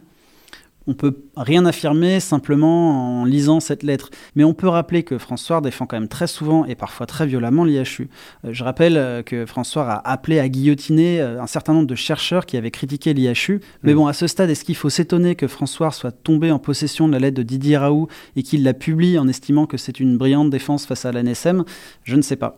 On 0.87 0.93
peut 0.93 1.17
rien 1.35 1.65
affirmer 1.65 2.19
simplement 2.19 3.21
en 3.21 3.25
lisant 3.25 3.59
cette 3.59 3.83
lettre, 3.83 4.09
mais 4.35 4.43
on 4.45 4.53
peut 4.53 4.69
rappeler 4.69 5.03
que 5.03 5.17
François 5.17 5.59
défend 5.59 5.85
quand 5.85 5.97
même 5.99 6.07
très 6.07 6.27
souvent 6.27 6.63
et 6.65 6.75
parfois 6.75 7.05
très 7.05 7.25
violemment 7.27 7.65
l'IHU. 7.65 8.09
Euh, 8.45 8.53
Je 8.53 8.63
rappelle 8.63 8.97
euh, 8.97 9.21
que 9.21 9.45
François 9.45 9.89
a 9.91 10.11
appelé 10.11 10.39
à 10.39 10.47
guillotiner 10.47 11.19
euh, 11.21 11.41
un 11.41 11.47
certain 11.47 11.73
nombre 11.73 11.87
de 11.87 11.95
chercheurs 11.95 12.45
qui 12.45 12.55
avaient 12.57 12.71
critiqué 12.71 13.13
l'IHU. 13.13 13.59
Mais 13.83 13.93
Mm. 13.93 13.95
bon, 13.97 14.07
à 14.07 14.13
ce 14.13 14.27
stade, 14.27 14.49
est-ce 14.49 14.63
qu'il 14.63 14.75
faut 14.77 14.89
s'étonner 14.89 15.35
que 15.35 15.47
François 15.47 15.91
soit 15.91 16.11
tombé 16.11 16.51
en 16.51 16.59
possession 16.59 17.07
de 17.07 17.13
la 17.13 17.19
lettre 17.19 17.37
de 17.37 17.43
Didier 17.43 17.77
Raoult 17.77 18.07
et 18.35 18.43
qu'il 18.43 18.63
la 18.63 18.73
publie 18.73 19.19
en 19.19 19.27
estimant 19.27 19.65
que 19.65 19.77
c'est 19.77 19.99
une 19.99 20.17
brillante 20.17 20.49
défense 20.49 20.85
face 20.85 21.03
à 21.05 21.11
l'ANSM 21.11 21.63
Je 22.03 22.15
ne 22.15 22.21
sais 22.21 22.37
pas. 22.37 22.55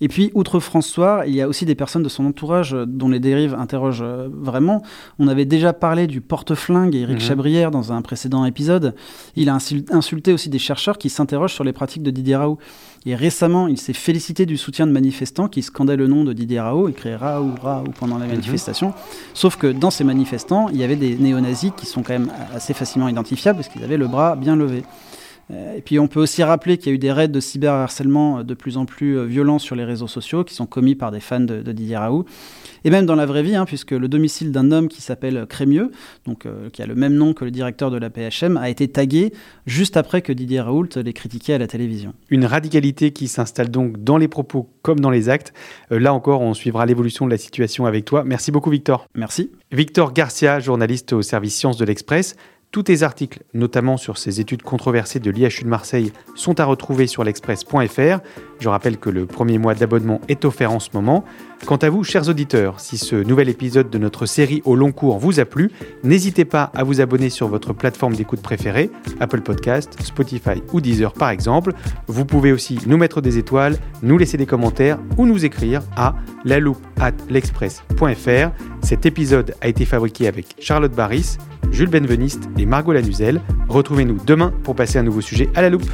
Et 0.00 0.06
puis, 0.08 0.30
outre 0.34 0.60
François, 0.60 1.24
il 1.26 1.34
y 1.34 1.42
a 1.42 1.48
aussi 1.48 1.64
des 1.66 1.74
personnes 1.74 2.04
de 2.04 2.08
son 2.08 2.24
entourage 2.24 2.76
dont 2.86 3.08
les 3.08 3.18
dérives 3.18 3.54
interrogent 3.54 4.02
euh, 4.02 4.28
vraiment. 4.32 4.82
On 5.18 5.26
avait 5.26 5.44
déjà 5.44 5.72
parlé 5.72 6.06
du 6.06 6.20
porte-flingue 6.20 6.94
Éric 6.94 7.16
Mhm. 7.16 7.20
Chabrière 7.20 7.70
dans 7.72 7.92
un 7.92 8.00
précédent 8.00 8.44
épisode. 8.44 8.94
Il 9.34 9.48
a 9.48 9.54
insul- 9.56 9.84
insulté 9.90 10.32
aussi 10.32 10.48
des 10.50 10.58
chercheurs 10.60 10.98
qui 10.98 11.10
s'interrogent 11.10 11.52
sur 11.54 11.64
les 11.64 11.72
pratiques 11.72 12.04
de 12.04 12.10
Didier 12.12 12.36
Raoult. 12.36 12.58
Et 13.06 13.14
récemment, 13.16 13.66
il 13.68 13.78
s'est 13.78 13.92
félicité 13.92 14.46
du 14.46 14.56
soutien 14.56 14.86
de 14.86 14.92
manifestants 14.92 15.48
qui 15.48 15.62
scandaient 15.62 15.96
le 15.96 16.06
nom 16.06 16.22
de 16.24 16.32
Didier 16.32 16.60
Raoult, 16.60 16.88
écrit 16.88 17.14
Raoult, 17.14 17.54
Raoult 17.60 17.92
pendant 17.98 18.18
les 18.18 18.26
manifestations. 18.28 18.92
Sauf 19.34 19.56
que 19.56 19.66
dans 19.66 19.90
ces 19.90 20.04
manifestants, 20.04 20.68
il 20.68 20.76
y 20.76 20.84
avait 20.84 20.96
des 20.96 21.16
néo-nazis 21.16 21.72
qui 21.76 21.86
sont 21.86 22.02
quand 22.02 22.12
même 22.12 22.30
assez 22.54 22.74
facilement 22.74 23.08
identifiables 23.08 23.58
parce 23.58 23.68
qu'ils 23.68 23.82
avaient 23.82 23.96
le 23.96 24.06
bras 24.08 24.36
bien 24.36 24.54
levé. 24.56 24.82
Euh, 25.50 25.76
Et 25.76 25.80
puis 25.80 25.98
on 25.98 26.08
peut 26.08 26.20
aussi 26.20 26.42
rappeler 26.42 26.78
qu'il 26.78 26.88
y 26.88 26.92
a 26.92 26.94
eu 26.94 26.98
des 26.98 27.12
raids 27.12 27.28
de 27.28 27.40
cyberharcèlement 27.40 28.44
de 28.44 28.54
plus 28.54 28.76
en 28.76 28.84
plus 28.84 29.18
euh, 29.18 29.24
violents 29.24 29.58
sur 29.58 29.76
les 29.76 29.84
réseaux 29.84 30.06
sociaux 30.06 30.44
qui 30.44 30.54
sont 30.54 30.66
commis 30.66 30.94
par 30.94 31.10
des 31.10 31.20
fans 31.20 31.40
de, 31.40 31.62
de 31.62 31.72
Didier 31.72 31.96
Raoult. 31.96 32.24
Et 32.84 32.90
même 32.90 33.06
dans 33.06 33.14
la 33.16 33.26
vraie 33.26 33.42
vie, 33.42 33.56
hein, 33.56 33.64
puisque 33.64 33.90
le 33.90 34.08
domicile 34.08 34.52
d'un 34.52 34.70
homme 34.70 34.88
qui 34.88 35.02
s'appelle 35.02 35.46
Crémieux, 35.48 35.90
donc, 36.26 36.46
euh, 36.46 36.70
qui 36.70 36.82
a 36.82 36.86
le 36.86 36.94
même 36.94 37.14
nom 37.14 37.32
que 37.32 37.44
le 37.44 37.50
directeur 37.50 37.90
de 37.90 37.98
la 37.98 38.10
PHM, 38.10 38.56
a 38.56 38.68
été 38.70 38.88
tagué 38.88 39.32
juste 39.66 39.96
après 39.96 40.22
que 40.22 40.32
Didier 40.32 40.60
Raoult 40.60 40.88
les 40.96 41.12
critiquait 41.12 41.54
à 41.54 41.58
la 41.58 41.66
télévision. 41.66 42.14
Une 42.30 42.44
radicalité 42.44 43.10
qui 43.10 43.28
s'installe 43.28 43.70
donc 43.70 44.02
dans 44.02 44.16
les 44.16 44.28
propos 44.28 44.70
comme 44.82 45.00
dans 45.00 45.10
les 45.10 45.28
actes. 45.28 45.52
Euh, 45.92 45.98
là 45.98 46.14
encore, 46.14 46.40
on 46.40 46.54
suivra 46.54 46.86
l'évolution 46.86 47.26
de 47.26 47.30
la 47.30 47.38
situation 47.38 47.86
avec 47.86 48.04
toi. 48.04 48.22
Merci 48.24 48.52
beaucoup 48.52 48.70
Victor. 48.70 49.06
Merci. 49.14 49.50
Victor 49.72 50.12
Garcia, 50.12 50.60
journaliste 50.60 51.12
au 51.12 51.22
service 51.22 51.56
Sciences 51.56 51.78
de 51.78 51.84
l'Express. 51.84 52.36
Tous 52.70 52.82
tes 52.82 53.02
articles, 53.02 53.42
notamment 53.54 53.96
sur 53.96 54.18
ces 54.18 54.40
études 54.40 54.62
controversées 54.62 55.20
de 55.20 55.30
l'IHU 55.30 55.62
de 55.62 55.68
Marseille, 55.68 56.12
sont 56.34 56.60
à 56.60 56.66
retrouver 56.66 57.06
sur 57.06 57.24
l'express.fr. 57.24 58.18
Je 58.60 58.68
rappelle 58.68 58.98
que 58.98 59.08
le 59.08 59.24
premier 59.24 59.56
mois 59.56 59.74
d'abonnement 59.74 60.20
est 60.28 60.44
offert 60.44 60.70
en 60.70 60.78
ce 60.78 60.90
moment. 60.92 61.24
Quant 61.64 61.76
à 61.76 61.88
vous, 61.88 62.04
chers 62.04 62.28
auditeurs, 62.28 62.78
si 62.78 62.98
ce 62.98 63.16
nouvel 63.16 63.48
épisode 63.48 63.88
de 63.88 63.96
notre 63.96 64.26
série 64.26 64.60
au 64.66 64.76
long 64.76 64.92
cours 64.92 65.18
vous 65.18 65.40
a 65.40 65.46
plu, 65.46 65.70
n'hésitez 66.04 66.44
pas 66.44 66.70
à 66.74 66.84
vous 66.84 67.00
abonner 67.00 67.30
sur 67.30 67.48
votre 67.48 67.72
plateforme 67.72 68.14
d'écoute 68.14 68.42
préférée, 68.42 68.90
Apple 69.18 69.40
Podcast, 69.40 69.96
Spotify 70.02 70.62
ou 70.74 70.82
Deezer 70.82 71.14
par 71.14 71.30
exemple. 71.30 71.72
Vous 72.06 72.26
pouvez 72.26 72.52
aussi 72.52 72.78
nous 72.86 72.98
mettre 72.98 73.22
des 73.22 73.38
étoiles, 73.38 73.78
nous 74.02 74.18
laisser 74.18 74.36
des 74.36 74.46
commentaires 74.46 74.98
ou 75.16 75.24
nous 75.24 75.46
écrire 75.46 75.80
à 75.96 76.14
la 76.44 76.60
loupe 76.60 76.86
at 77.00 77.12
l'express.fr. 77.30 78.50
Cet 78.82 79.06
épisode 79.06 79.54
a 79.62 79.68
été 79.68 79.86
fabriqué 79.86 80.28
avec 80.28 80.54
Charlotte 80.60 80.92
Barris, 80.92 81.38
Jules 81.70 81.90
Benveniste 81.90 82.48
et 82.58 82.66
Margot 82.66 82.92
Lanuzel. 82.92 83.40
Retrouvez-nous 83.68 84.18
demain 84.24 84.52
pour 84.64 84.74
passer 84.74 84.98
un 84.98 85.02
nouveau 85.02 85.20
sujet 85.20 85.48
à 85.54 85.62
la 85.62 85.70
loupe. 85.70 85.90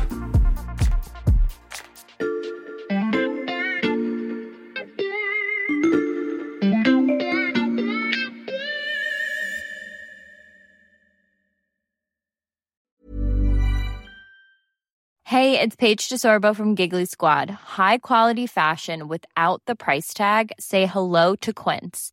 Hey, 15.26 15.58
it's 15.58 15.74
Paige 15.74 16.08
DeSorbo 16.08 16.54
from 16.54 16.76
Giggly 16.76 17.06
Squad. 17.06 17.50
High 17.50 17.98
quality 17.98 18.46
fashion 18.46 19.08
without 19.08 19.62
the 19.66 19.74
price 19.74 20.14
tag. 20.14 20.52
Say 20.60 20.86
hello 20.86 21.34
to 21.36 21.52
Quince. 21.52 22.12